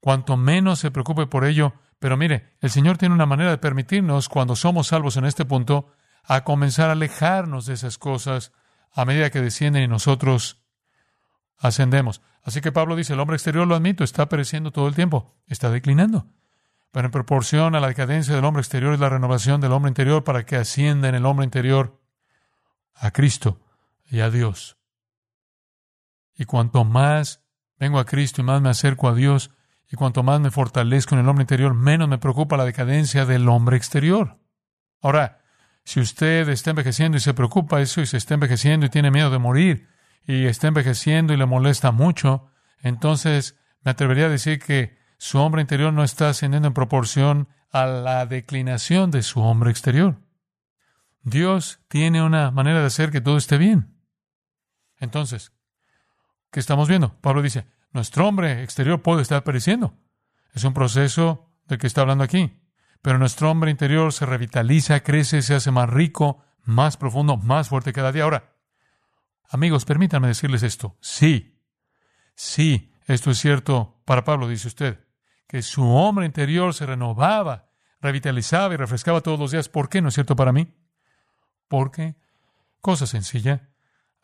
Cuanto 0.00 0.36
menos 0.36 0.80
se 0.80 0.90
preocupe 0.90 1.28
por 1.28 1.44
ello, 1.44 1.74
pero 2.00 2.16
mire, 2.16 2.56
el 2.60 2.70
Señor 2.70 2.98
tiene 2.98 3.14
una 3.14 3.24
manera 3.24 3.52
de 3.52 3.58
permitirnos, 3.58 4.28
cuando 4.28 4.56
somos 4.56 4.88
salvos 4.88 5.16
en 5.16 5.26
este 5.26 5.44
punto, 5.44 5.92
a 6.22 6.44
comenzar 6.44 6.88
a 6.88 6.92
alejarnos 6.92 7.66
de 7.66 7.74
esas 7.74 7.98
cosas 7.98 8.52
a 8.92 9.04
medida 9.04 9.30
que 9.30 9.40
descienden 9.40 9.82
y 9.82 9.88
nosotros 9.88 10.62
ascendemos. 11.58 12.22
Así 12.42 12.60
que 12.60 12.72
Pablo 12.72 12.96
dice, 12.96 13.12
el 13.14 13.20
hombre 13.20 13.36
exterior, 13.36 13.66
lo 13.66 13.74
admito, 13.74 14.04
está 14.04 14.28
pereciendo 14.28 14.72
todo 14.72 14.88
el 14.88 14.94
tiempo, 14.94 15.34
está 15.46 15.70
declinando. 15.70 16.26
Pero 16.90 17.06
en 17.06 17.12
proporción 17.12 17.74
a 17.74 17.80
la 17.80 17.88
decadencia 17.88 18.34
del 18.34 18.44
hombre 18.44 18.60
exterior 18.60 18.92
es 18.92 19.00
la 19.00 19.08
renovación 19.08 19.60
del 19.60 19.72
hombre 19.72 19.88
interior 19.88 20.24
para 20.24 20.44
que 20.44 20.56
ascienda 20.56 21.08
en 21.08 21.14
el 21.14 21.24
hombre 21.24 21.44
interior 21.44 22.00
a 22.94 23.10
Cristo 23.12 23.60
y 24.04 24.20
a 24.20 24.30
Dios. 24.30 24.76
Y 26.34 26.44
cuanto 26.44 26.84
más 26.84 27.42
vengo 27.78 27.98
a 27.98 28.04
Cristo 28.04 28.42
y 28.42 28.44
más 28.44 28.60
me 28.60 28.68
acerco 28.68 29.08
a 29.08 29.14
Dios, 29.14 29.50
y 29.90 29.96
cuanto 29.96 30.22
más 30.22 30.40
me 30.40 30.50
fortalezco 30.50 31.14
en 31.14 31.20
el 31.20 31.28
hombre 31.28 31.42
interior, 31.42 31.74
menos 31.74 32.08
me 32.08 32.18
preocupa 32.18 32.56
la 32.56 32.64
decadencia 32.64 33.26
del 33.26 33.48
hombre 33.48 33.76
exterior. 33.76 34.38
Ahora, 35.02 35.41
si 35.84 36.00
usted 36.00 36.48
está 36.48 36.70
envejeciendo 36.70 37.16
y 37.16 37.20
se 37.20 37.34
preocupa 37.34 37.80
eso 37.80 38.00
y 38.00 38.06
se 38.06 38.16
está 38.16 38.34
envejeciendo 38.34 38.86
y 38.86 38.90
tiene 38.90 39.10
miedo 39.10 39.30
de 39.30 39.38
morir 39.38 39.88
y 40.24 40.46
está 40.46 40.68
envejeciendo 40.68 41.32
y 41.32 41.36
le 41.36 41.46
molesta 41.46 41.90
mucho, 41.90 42.50
entonces 42.82 43.58
me 43.82 43.90
atrevería 43.90 44.26
a 44.26 44.30
decir 44.30 44.60
que 44.60 44.96
su 45.18 45.38
hombre 45.38 45.60
interior 45.60 45.92
no 45.92 46.04
está 46.04 46.28
ascendiendo 46.28 46.68
en 46.68 46.74
proporción 46.74 47.48
a 47.70 47.86
la 47.86 48.26
declinación 48.26 49.10
de 49.10 49.22
su 49.22 49.40
hombre 49.40 49.70
exterior. 49.70 50.20
Dios 51.22 51.80
tiene 51.88 52.22
una 52.22 52.50
manera 52.50 52.80
de 52.80 52.86
hacer 52.86 53.10
que 53.10 53.20
todo 53.20 53.36
esté 53.36 53.58
bien. 53.58 53.96
Entonces, 54.98 55.52
¿qué 56.50 56.60
estamos 56.60 56.88
viendo? 56.88 57.14
Pablo 57.20 57.42
dice, 57.42 57.66
nuestro 57.92 58.26
hombre 58.26 58.62
exterior 58.62 59.02
puede 59.02 59.22
estar 59.22 59.42
pereciendo. 59.44 59.96
Es 60.52 60.64
un 60.64 60.74
proceso 60.74 61.50
del 61.66 61.78
que 61.78 61.86
está 61.86 62.02
hablando 62.02 62.24
aquí. 62.24 62.61
Pero 63.02 63.18
nuestro 63.18 63.50
hombre 63.50 63.70
interior 63.72 64.12
se 64.12 64.26
revitaliza, 64.26 65.00
crece, 65.00 65.42
se 65.42 65.54
hace 65.54 65.72
más 65.72 65.90
rico, 65.90 66.44
más 66.64 66.96
profundo, 66.96 67.36
más 67.36 67.68
fuerte 67.68 67.92
cada 67.92 68.12
día. 68.12 68.22
Ahora, 68.22 68.54
amigos, 69.50 69.84
permítanme 69.84 70.28
decirles 70.28 70.62
esto. 70.62 70.96
Sí, 71.00 71.60
sí, 72.36 72.94
esto 73.06 73.32
es 73.32 73.38
cierto 73.38 74.00
para 74.04 74.22
Pablo, 74.22 74.46
dice 74.46 74.68
usted, 74.68 75.00
que 75.48 75.62
su 75.62 75.84
hombre 75.90 76.26
interior 76.26 76.74
se 76.74 76.86
renovaba, 76.86 77.70
revitalizaba 78.00 78.72
y 78.72 78.76
refrescaba 78.76 79.20
todos 79.20 79.38
los 79.38 79.50
días. 79.50 79.68
¿Por 79.68 79.88
qué 79.88 80.00
no 80.00 80.08
es 80.08 80.14
cierto 80.14 80.36
para 80.36 80.52
mí? 80.52 80.72
Porque, 81.66 82.14
cosa 82.80 83.08
sencilla, 83.08 83.70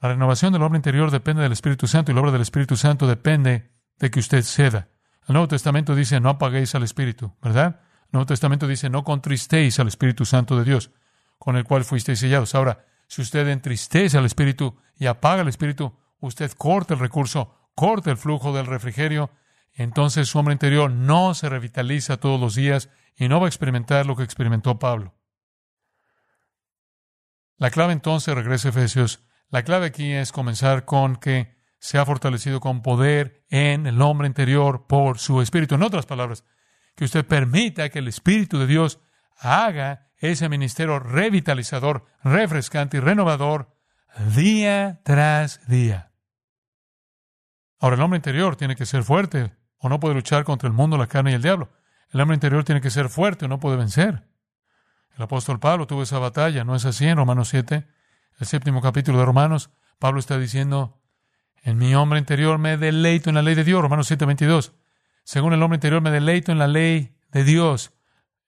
la 0.01 0.11
renovación 0.11 0.53
del 0.53 0.63
hombre 0.63 0.79
interior 0.79 1.11
depende 1.11 1.43
del 1.43 1.53
Espíritu 1.53 1.89
Santo 1.89 2.13
y 2.13 2.15
la 2.15 2.21
obra 2.21 2.31
del 2.31 2.43
Espíritu 2.43 2.77
Santo 2.77 3.09
depende 3.09 3.73
de 3.99 4.11
que 4.13 4.21
usted 4.21 4.43
ceda. 4.43 4.89
El 5.27 5.33
Nuevo 5.33 5.49
Testamento 5.49 5.97
dice, 5.97 6.21
no 6.21 6.29
apaguéis 6.29 6.77
al 6.77 6.85
Espíritu, 6.85 7.35
¿verdad? 7.43 7.81
El 8.09 8.13
Nuevo 8.13 8.27
Testamento 8.27 8.67
dice, 8.67 8.89
no 8.89 9.05
contristéis 9.05 9.79
al 9.81 9.89
Espíritu 9.89 10.25
Santo 10.25 10.57
de 10.57 10.65
Dios, 10.65 10.91
con 11.39 11.57
el 11.57 11.65
cual 11.65 11.85
fuisteis 11.85 12.19
sellados. 12.19 12.55
Ahora, 12.55 12.87
si 13.07 13.21
usted 13.21 13.47
entristece 13.49 14.17
al 14.17 14.25
Espíritu 14.25 14.79
y 14.97 15.07
apaga 15.07 15.43
el 15.43 15.49
Espíritu, 15.49 15.95
usted 16.19 16.51
corta 16.53 16.95
el 16.95 17.01
recurso, 17.01 17.71
corta 17.75 18.11
el 18.11 18.17
flujo 18.17 18.55
del 18.55 18.65
refrigerio, 18.65 19.31
entonces 19.75 20.27
su 20.27 20.39
hombre 20.39 20.55
interior 20.55 20.91
no 20.91 21.35
se 21.35 21.51
revitaliza 21.51 22.17
todos 22.17 22.41
los 22.41 22.55
días 22.55 22.89
y 23.15 23.29
no 23.29 23.41
va 23.41 23.47
a 23.47 23.51
experimentar 23.51 24.07
lo 24.07 24.17
que 24.17 24.23
experimentó 24.23 24.79
Pablo. 24.79 25.15
La 27.59 27.71
clave 27.71 27.93
entonces, 27.93 28.35
regresa 28.35 28.69
a 28.69 28.71
Efesios, 28.71 29.23
la 29.51 29.65
clave 29.65 29.87
aquí 29.87 30.13
es 30.13 30.33
comenzar 30.33 30.87
con 30.87 31.17
que 31.17 31.59
se 31.79 31.99
ha 31.99 32.07
fortalecido 32.07 32.61
con 32.61 32.81
poder 32.81 33.45
en 33.51 33.87
el 33.87 34.01
hombre 34.01 34.29
interior 34.29 34.87
por 34.87 35.19
su 35.19 35.43
Espíritu. 35.43 35.75
En 35.75 35.83
otras 35.83 36.07
palabras, 36.07 36.45
que 36.99 37.05
usted 37.05 37.25
permita 37.25 37.91
que 37.91 38.01
el 38.01 38.09
Espíritu 38.09 38.59
de 38.59 38.67
Dios 38.67 38.99
haga 39.37 40.11
ese 40.17 40.49
ministerio 40.49 40.99
revitalizador, 40.99 42.05
refrescante 42.25 42.97
y 42.97 43.01
renovador 43.01 43.73
día 44.35 45.01
tras 45.05 45.65
día. 45.69 46.11
Ahora, 47.79 47.95
el 47.95 48.03
hombre 48.03 48.17
interior 48.17 48.57
tiene 48.57 48.75
que 48.75 48.85
ser 48.85 49.05
fuerte 49.05 49.57
o 49.79 49.89
no 49.89 50.01
puede 50.01 50.17
luchar 50.17 50.43
contra 50.43 50.67
el 50.67 50.73
mundo, 50.73 50.99
la 50.99 51.07
carne 51.07 51.31
y 51.31 51.35
el 51.35 51.43
diablo. 51.43 51.71
El 52.11 52.21
hombre 52.21 52.35
interior 52.35 52.65
tiene 52.65 52.81
que 52.81 52.91
ser 52.91 53.09
fuerte 53.09 53.45
o 53.45 53.49
no 53.49 53.61
puede 53.61 53.77
vencer. 53.77 54.27
El 55.17 55.23
apóstol 55.23 55.61
Pablo 55.61 55.87
tuvo 55.87 56.03
esa 56.03 56.19
batalla, 56.19 56.65
¿no 56.65 56.75
es 56.75 56.85
así 56.85 57.07
en 57.07 57.17
Romanos 57.17 57.51
7? 57.51 57.87
El 58.41 58.47
séptimo 58.49 58.83
capítulo 58.83 59.21
de 59.21 59.25
Romanos, 59.25 59.71
Pablo 60.01 60.19
está 60.19 60.37
diciendo, 60.37 61.01
en 61.63 61.79
mi 61.79 61.95
hombre 61.95 62.19
interior 62.19 62.59
me 62.59 62.77
deleito 62.77 63.31
en 63.31 63.37
la 63.37 63.43
ley 63.43 63.55
de 63.55 63.63
Dios, 63.63 63.83
Romanos 63.83 64.09
7, 64.09 64.25
22. 64.25 64.73
Según 65.29 65.53
el 65.53 65.63
hombre 65.63 65.77
interior 65.77 66.01
me 66.01 66.11
deleito 66.11 66.53
en 66.53 66.59
la 66.59 66.67
ley 66.67 67.15
de 67.33 67.45
Dios. 67.45 67.93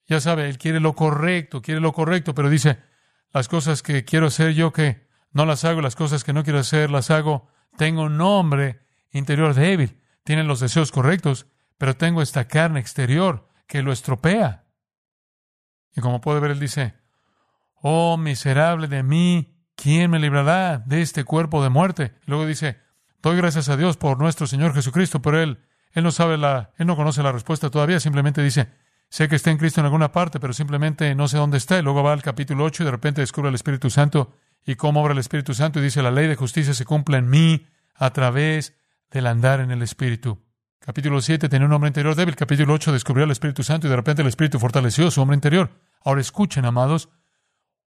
Ya 0.06 0.18
sabe, 0.18 0.48
él 0.48 0.56
quiere 0.56 0.80
lo 0.80 0.94
correcto, 0.94 1.60
quiere 1.60 1.78
lo 1.78 1.92
correcto, 1.92 2.34
pero 2.34 2.48
dice, 2.48 2.78
las 3.34 3.48
cosas 3.48 3.82
que 3.82 4.06
quiero 4.06 4.28
hacer 4.28 4.54
yo 4.54 4.72
que 4.72 5.06
no 5.30 5.44
las 5.44 5.66
hago, 5.66 5.82
las 5.82 5.94
cosas 5.94 6.24
que 6.24 6.32
no 6.32 6.42
quiero 6.42 6.58
hacer 6.58 6.90
las 6.90 7.10
hago. 7.10 7.50
Tengo 7.76 8.04
un 8.04 8.18
hombre 8.22 8.80
interior 9.12 9.52
débil, 9.52 10.00
tiene 10.24 10.42
los 10.42 10.60
deseos 10.60 10.90
correctos, 10.90 11.48
pero 11.76 11.98
tengo 11.98 12.22
esta 12.22 12.48
carne 12.48 12.80
exterior 12.80 13.46
que 13.66 13.82
lo 13.82 13.92
estropea. 13.92 14.64
Y 15.94 16.00
como 16.00 16.22
puede 16.22 16.40
ver, 16.40 16.52
él 16.52 16.60
dice, 16.60 16.94
oh 17.74 18.16
miserable 18.16 18.88
de 18.88 19.02
mí, 19.02 19.54
¿quién 19.74 20.10
me 20.10 20.18
librará 20.18 20.78
de 20.78 21.02
este 21.02 21.24
cuerpo 21.24 21.62
de 21.62 21.68
muerte? 21.68 22.14
Luego 22.24 22.46
dice, 22.46 22.80
doy 23.20 23.36
gracias 23.36 23.68
a 23.68 23.76
Dios 23.76 23.98
por 23.98 24.18
nuestro 24.18 24.46
Señor 24.46 24.72
Jesucristo, 24.72 25.20
pero 25.20 25.42
él 25.42 25.58
él 25.92 26.04
no 26.04 26.12
sabe 26.12 26.36
la, 26.36 26.70
él 26.76 26.86
no 26.86 26.96
conoce 26.96 27.22
la 27.22 27.32
respuesta 27.32 27.70
todavía, 27.70 28.00
simplemente 28.00 28.42
dice, 28.42 28.68
sé 29.08 29.28
que 29.28 29.36
está 29.36 29.50
en 29.50 29.58
Cristo 29.58 29.80
en 29.80 29.86
alguna 29.86 30.12
parte, 30.12 30.38
pero 30.40 30.52
simplemente 30.52 31.14
no 31.14 31.28
sé 31.28 31.36
dónde 31.36 31.58
está. 31.58 31.78
Y 31.78 31.82
luego 31.82 32.02
va 32.02 32.12
al 32.12 32.22
capítulo 32.22 32.64
8 32.64 32.82
y 32.82 32.86
de 32.86 32.90
repente 32.92 33.20
descubre 33.20 33.48
el 33.48 33.54
Espíritu 33.54 33.90
Santo 33.90 34.32
y 34.64 34.76
cómo 34.76 35.02
obra 35.02 35.12
el 35.12 35.18
Espíritu 35.18 35.54
Santo 35.54 35.80
y 35.80 35.82
dice, 35.82 36.02
la 36.02 36.10
ley 36.10 36.28
de 36.28 36.36
justicia 36.36 36.74
se 36.74 36.84
cumple 36.84 37.18
en 37.18 37.28
mí 37.28 37.66
a 37.94 38.10
través 38.12 38.76
del 39.10 39.26
andar 39.26 39.60
en 39.60 39.70
el 39.70 39.82
Espíritu. 39.82 40.38
Capítulo 40.78 41.20
7 41.20 41.48
tenía 41.48 41.66
un 41.66 41.72
hombre 41.72 41.88
interior 41.88 42.14
débil. 42.14 42.36
Capítulo 42.36 42.72
8 42.74 42.92
descubrió 42.92 43.24
el 43.24 43.30
Espíritu 43.30 43.62
Santo 43.62 43.86
y 43.86 43.90
de 43.90 43.96
repente 43.96 44.22
el 44.22 44.28
Espíritu 44.28 44.58
fortaleció 44.58 45.10
su 45.10 45.20
hombre 45.20 45.34
interior. 45.34 45.70
Ahora 46.02 46.20
escuchen, 46.20 46.64
amados, 46.64 47.10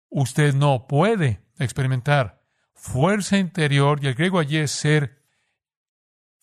usted 0.09 0.55
no 0.55 0.87
puede 0.89 1.45
experimentar 1.59 2.43
fuerza 2.75 3.39
interior, 3.39 4.01
y 4.03 4.09
el 4.09 4.15
griego 4.15 4.41
allí 4.41 4.57
es 4.57 4.73
ser 4.73 5.22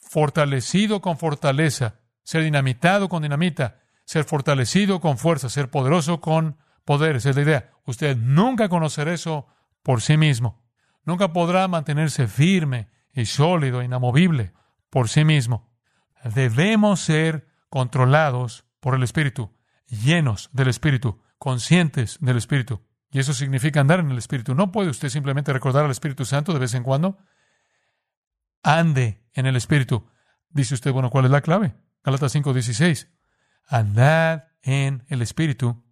fortalecido 0.09 1.01
con 1.01 1.19
fortaleza, 1.19 1.99
ser 2.23 2.41
dinamitado 2.41 3.09
con 3.09 3.21
dinamita, 3.21 3.81
ser 4.05 4.23
fortalecido 4.23 5.01
con 5.01 5.19
fuerza, 5.19 5.49
ser 5.49 5.69
poderoso 5.69 6.19
con 6.19 6.57
poder. 6.83 7.17
Esa 7.17 7.29
es 7.29 7.35
la 7.35 7.43
idea. 7.43 7.71
Usted 7.85 8.17
nunca 8.17 8.69
conocerá 8.69 9.13
eso 9.13 9.45
por 9.83 10.01
sí 10.01 10.17
mismo. 10.17 10.63
Nunca 11.05 11.31
podrá 11.31 11.67
mantenerse 11.67 12.27
firme 12.27 12.89
y 13.13 13.27
sólido, 13.27 13.83
inamovible 13.83 14.53
por 14.89 15.09
sí 15.09 15.23
mismo. 15.23 15.69
Debemos 16.23 17.01
ser 17.01 17.47
controlados 17.69 18.65
por 18.79 18.95
el 18.95 19.03
Espíritu, 19.03 19.53
llenos 19.85 20.49
del 20.53 20.69
Espíritu, 20.69 21.21
conscientes 21.37 22.17
del 22.19 22.37
Espíritu. 22.37 22.81
Y 23.11 23.19
eso 23.19 23.35
significa 23.35 23.79
andar 23.79 23.99
en 23.99 24.09
el 24.09 24.17
Espíritu. 24.17 24.55
No 24.55 24.71
puede 24.71 24.89
usted 24.89 25.09
simplemente 25.09 25.53
recordar 25.53 25.85
al 25.85 25.91
Espíritu 25.91 26.25
Santo 26.25 26.51
de 26.51 26.59
vez 26.59 26.73
en 26.73 26.81
cuando. 26.81 27.19
Ande 28.63 29.23
en 29.33 29.45
el 29.45 29.55
Espíritu. 29.55 30.07
Dice 30.49 30.73
usted, 30.73 30.91
bueno, 30.91 31.09
¿cuál 31.09 31.25
es 31.25 31.31
la 31.31 31.41
clave? 31.41 31.75
Galatas 32.03 32.33
5:16. 32.33 33.07
Andad 33.67 34.45
en 34.61 35.05
el 35.07 35.21
Espíritu 35.21 35.83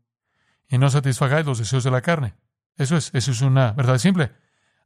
y 0.68 0.78
no 0.78 0.90
satisfagáis 0.90 1.46
los 1.46 1.60
deseos 1.60 1.84
de 1.84 1.92
la 1.92 2.02
carne. 2.02 2.36
Eso 2.76 2.98
es, 2.98 3.12
eso 3.14 3.32
es 3.32 3.42
una 3.42 3.72
verdad 3.72 3.98
simple. 3.98 4.32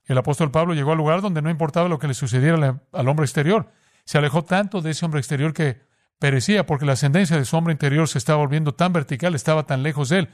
El 0.05 0.17
apóstol 0.17 0.51
Pablo 0.51 0.73
llegó 0.73 0.91
al 0.91 0.97
lugar 0.97 1.21
donde 1.21 1.41
no 1.41 1.49
importaba 1.49 1.87
lo 1.87 1.99
que 1.99 2.07
le 2.07 2.13
sucediera 2.13 2.81
al 2.91 3.07
hombre 3.07 3.25
exterior. 3.25 3.71
Se 4.05 4.17
alejó 4.17 4.43
tanto 4.43 4.81
de 4.81 4.91
ese 4.91 5.05
hombre 5.05 5.19
exterior 5.19 5.53
que 5.53 5.81
perecía 6.19 6.65
porque 6.65 6.85
la 6.85 6.93
ascendencia 6.93 7.37
de 7.37 7.45
su 7.45 7.55
hombre 7.55 7.73
interior 7.73 8.07
se 8.07 8.17
estaba 8.17 8.39
volviendo 8.39 8.73
tan 8.73 8.93
vertical, 8.93 9.35
estaba 9.35 9.65
tan 9.65 9.83
lejos 9.83 10.09
de 10.09 10.19
él, 10.19 10.29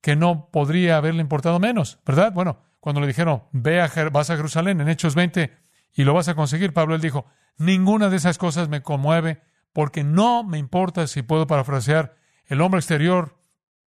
que 0.00 0.16
no 0.16 0.48
podría 0.50 0.96
haberle 0.96 1.20
importado 1.20 1.58
menos, 1.58 1.98
¿verdad? 2.06 2.32
Bueno, 2.32 2.62
cuando 2.80 3.00
le 3.00 3.06
dijeron, 3.06 3.44
ve 3.52 3.86
vas 4.12 4.30
a 4.30 4.36
Jerusalén 4.36 4.80
en 4.80 4.88
Hechos 4.88 5.14
20 5.14 5.52
y 5.92 6.04
lo 6.04 6.14
vas 6.14 6.28
a 6.28 6.34
conseguir, 6.34 6.72
Pablo 6.72 6.94
él 6.94 7.00
dijo, 7.00 7.26
Ninguna 7.60 8.08
de 8.08 8.16
esas 8.16 8.38
cosas 8.38 8.70
me 8.70 8.80
conmueve 8.80 9.42
porque 9.74 10.02
no 10.02 10.44
me 10.44 10.56
importa 10.56 11.06
si 11.06 11.20
puedo 11.20 11.46
parafrasear 11.46 12.16
el 12.46 12.62
hombre 12.62 12.78
exterior. 12.78 13.38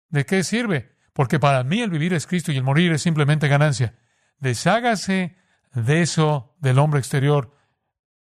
¿De 0.09 0.25
qué 0.25 0.43
sirve? 0.43 0.95
Porque 1.13 1.39
para 1.39 1.63
mí 1.63 1.81
el 1.81 1.91
vivir 1.91 2.13
es 2.13 2.25
Cristo 2.25 2.51
y 2.51 2.57
el 2.57 2.63
morir 2.63 2.91
es 2.91 3.03
simplemente 3.03 3.47
ganancia. 3.47 3.99
Deshágase 4.39 5.37
de 5.73 6.01
eso 6.01 6.55
del 6.59 6.79
hombre 6.79 6.99
exterior. 6.99 7.55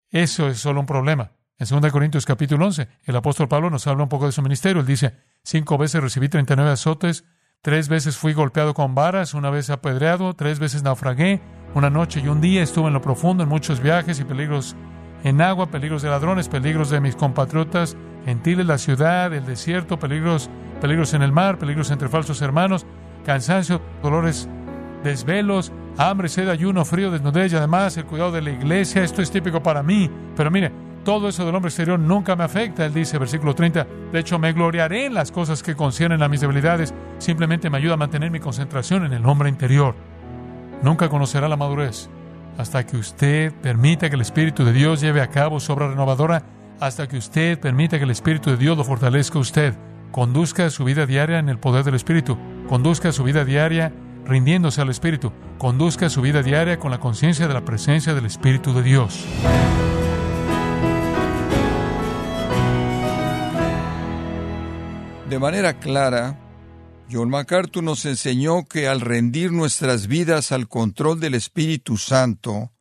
Eso 0.09 0.47
es 0.47 0.59
solo 0.59 0.79
un 0.79 0.85
problema. 0.85 1.31
En 1.57 1.67
2 1.67 1.91
Corintios 1.91 2.25
capítulo 2.25 2.65
11, 2.67 2.87
el 3.03 3.15
apóstol 3.15 3.47
Pablo 3.47 3.71
nos 3.71 3.87
habla 3.87 4.03
un 4.03 4.09
poco 4.09 4.27
de 4.27 4.31
su 4.31 4.43
ministerio. 4.43 4.81
Él 4.81 4.87
dice, 4.87 5.17
cinco 5.43 5.77
veces 5.79 6.01
recibí 6.01 6.29
39 6.29 6.71
azotes, 6.71 7.25
Tres 7.63 7.89
veces 7.89 8.17
fui 8.17 8.33
golpeado 8.33 8.73
con 8.73 8.95
varas, 8.95 9.35
una 9.35 9.51
vez 9.51 9.69
apedreado, 9.69 10.33
tres 10.33 10.57
veces 10.57 10.81
naufragué, 10.81 11.41
una 11.75 11.91
noche 11.91 12.19
y 12.19 12.27
un 12.27 12.41
día 12.41 12.63
estuve 12.63 12.87
en 12.87 12.93
lo 12.93 13.03
profundo 13.03 13.43
en 13.43 13.49
muchos 13.49 13.81
viajes 13.81 14.19
y 14.19 14.23
peligros 14.23 14.75
en 15.23 15.41
agua, 15.41 15.69
peligros 15.69 16.01
de 16.01 16.09
ladrones, 16.09 16.49
peligros 16.49 16.89
de 16.89 16.99
mis 16.99 17.15
compatriotas, 17.15 17.95
gentiles, 18.25 18.65
la 18.65 18.79
ciudad, 18.79 19.31
el 19.31 19.45
desierto, 19.45 19.99
peligros, 19.99 20.49
peligros 20.81 21.13
en 21.13 21.21
el 21.21 21.31
mar, 21.31 21.59
peligros 21.59 21.91
entre 21.91 22.09
falsos 22.09 22.41
hermanos, 22.41 22.87
cansancio, 23.27 23.79
dolores, 24.01 24.49
desvelos, 25.03 25.71
hambre, 25.99 26.29
sed, 26.29 26.49
ayuno, 26.49 26.83
frío, 26.83 27.11
desnudez 27.11 27.53
y 27.53 27.57
además 27.57 27.95
el 27.95 28.05
cuidado 28.05 28.31
de 28.31 28.41
la 28.41 28.49
iglesia. 28.49 29.03
Esto 29.03 29.21
es 29.21 29.29
típico 29.29 29.61
para 29.61 29.83
mí. 29.83 30.09
Pero 30.35 30.49
mire, 30.49 30.71
todo 31.03 31.29
eso 31.29 31.45
del 31.45 31.55
hombre 31.55 31.69
exterior 31.69 31.99
nunca 31.99 32.35
me 32.35 32.43
afecta, 32.43 32.85
él 32.85 32.93
dice, 32.93 33.17
versículo 33.17 33.55
30. 33.55 33.87
De 34.11 34.19
hecho, 34.19 34.39
me 34.39 34.53
gloriaré 34.53 35.05
en 35.05 35.13
las 35.13 35.31
cosas 35.31 35.63
que 35.63 35.75
conciernen 35.75 36.21
a 36.21 36.29
mis 36.29 36.41
debilidades. 36.41 36.93
Simplemente 37.17 37.69
me 37.69 37.77
ayuda 37.77 37.95
a 37.95 37.97
mantener 37.97 38.31
mi 38.31 38.39
concentración 38.39 39.05
en 39.05 39.13
el 39.13 39.25
hombre 39.25 39.49
interior. 39.49 39.95
Nunca 40.83 41.09
conocerá 41.09 41.47
la 41.47 41.57
madurez 41.57 42.09
hasta 42.57 42.85
que 42.85 42.97
usted 42.97 43.53
permita 43.61 44.09
que 44.09 44.15
el 44.15 44.21
Espíritu 44.21 44.63
de 44.63 44.73
Dios 44.73 45.01
lleve 45.01 45.21
a 45.21 45.29
cabo 45.29 45.59
su 45.59 45.71
obra 45.73 45.89
renovadora, 45.89 46.43
hasta 46.79 47.07
que 47.07 47.17
usted 47.17 47.59
permita 47.59 47.97
que 47.97 48.03
el 48.03 48.11
Espíritu 48.11 48.51
de 48.51 48.57
Dios 48.57 48.77
lo 48.77 48.83
fortalezca 48.83 49.39
usted. 49.39 49.73
Conduzca 50.11 50.69
su 50.69 50.83
vida 50.83 51.05
diaria 51.05 51.39
en 51.39 51.49
el 51.49 51.57
poder 51.57 51.83
del 51.83 51.95
Espíritu. 51.95 52.37
Conduzca 52.67 53.11
su 53.11 53.23
vida 53.23 53.45
diaria 53.45 53.93
rindiéndose 54.25 54.81
al 54.81 54.89
Espíritu. 54.89 55.31
Conduzca 55.57 56.09
su 56.09 56.21
vida 56.21 56.43
diaria 56.43 56.79
con 56.79 56.91
la 56.91 56.99
conciencia 56.99 57.47
de 57.47 57.53
la 57.53 57.65
presencia 57.65 58.13
del 58.13 58.25
Espíritu 58.25 58.73
de 58.73 58.83
Dios. 58.83 59.25
De 65.31 65.39
manera 65.39 65.79
clara, 65.79 66.37
John 67.09 67.29
MacArthur 67.29 67.81
nos 67.81 68.03
enseñó 68.03 68.65
que 68.65 68.89
al 68.89 68.99
rendir 68.99 69.53
nuestras 69.53 70.07
vidas 70.07 70.51
al 70.51 70.67
control 70.67 71.21
del 71.21 71.35
Espíritu 71.35 71.95
Santo, 71.95 72.73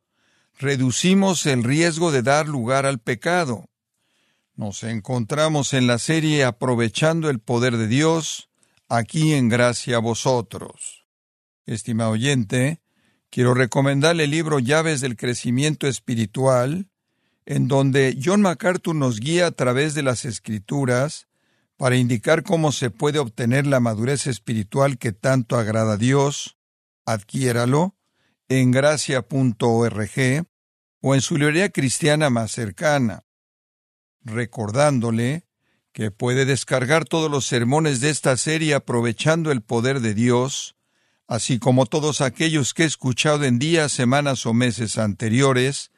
reducimos 0.59 1.45
el 1.45 1.63
riesgo 1.63 2.11
de 2.11 2.23
dar 2.23 2.49
lugar 2.49 2.85
al 2.85 2.99
pecado. 2.99 3.69
Nos 4.53 4.83
encontramos 4.83 5.71
en 5.71 5.87
la 5.87 5.97
serie 5.97 6.43
Aprovechando 6.43 7.29
el 7.29 7.39
Poder 7.39 7.77
de 7.77 7.87
Dios, 7.87 8.49
aquí 8.89 9.33
en 9.33 9.47
Gracia 9.47 9.95
a 9.95 9.99
vosotros. 9.99 11.05
Estimado 11.65 12.11
oyente, 12.11 12.81
quiero 13.29 13.53
recomendarle 13.53 14.25
el 14.25 14.31
libro 14.31 14.59
Llaves 14.59 14.99
del 14.99 15.15
Crecimiento 15.15 15.87
Espiritual, 15.87 16.89
en 17.45 17.69
donde 17.69 18.19
John 18.21 18.41
MacArthur 18.41 18.93
nos 18.93 19.21
guía 19.21 19.47
a 19.47 19.51
través 19.51 19.93
de 19.93 20.03
las 20.03 20.25
Escrituras 20.25 21.29
para 21.81 21.95
indicar 21.95 22.43
cómo 22.43 22.71
se 22.71 22.91
puede 22.91 23.17
obtener 23.17 23.65
la 23.65 23.79
madurez 23.79 24.27
espiritual 24.27 24.99
que 24.99 25.13
tanto 25.13 25.57
agrada 25.57 25.93
a 25.93 25.97
Dios, 25.97 26.59
adquiéralo 27.07 27.95
en 28.49 28.69
gracia.org 28.69 30.45
o 31.01 31.15
en 31.15 31.21
su 31.21 31.37
librería 31.37 31.69
cristiana 31.69 32.29
más 32.29 32.51
cercana, 32.51 33.23
recordándole 34.21 35.47
que 35.91 36.11
puede 36.11 36.45
descargar 36.45 37.05
todos 37.05 37.31
los 37.31 37.47
sermones 37.47 37.99
de 37.99 38.11
esta 38.11 38.37
serie 38.37 38.75
aprovechando 38.75 39.51
el 39.51 39.63
poder 39.63 40.01
de 40.01 40.13
Dios, 40.13 40.75
así 41.25 41.57
como 41.57 41.87
todos 41.87 42.21
aquellos 42.21 42.75
que 42.75 42.83
he 42.83 42.85
escuchado 42.85 43.43
en 43.43 43.57
días, 43.57 43.91
semanas 43.91 44.45
o 44.45 44.53
meses 44.53 44.99
anteriores, 44.99 45.89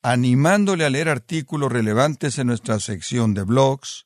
animándole 0.00 0.86
a 0.86 0.88
leer 0.88 1.10
artículos 1.10 1.70
relevantes 1.70 2.38
en 2.38 2.46
nuestra 2.46 2.80
sección 2.80 3.34
de 3.34 3.42
blogs, 3.42 4.05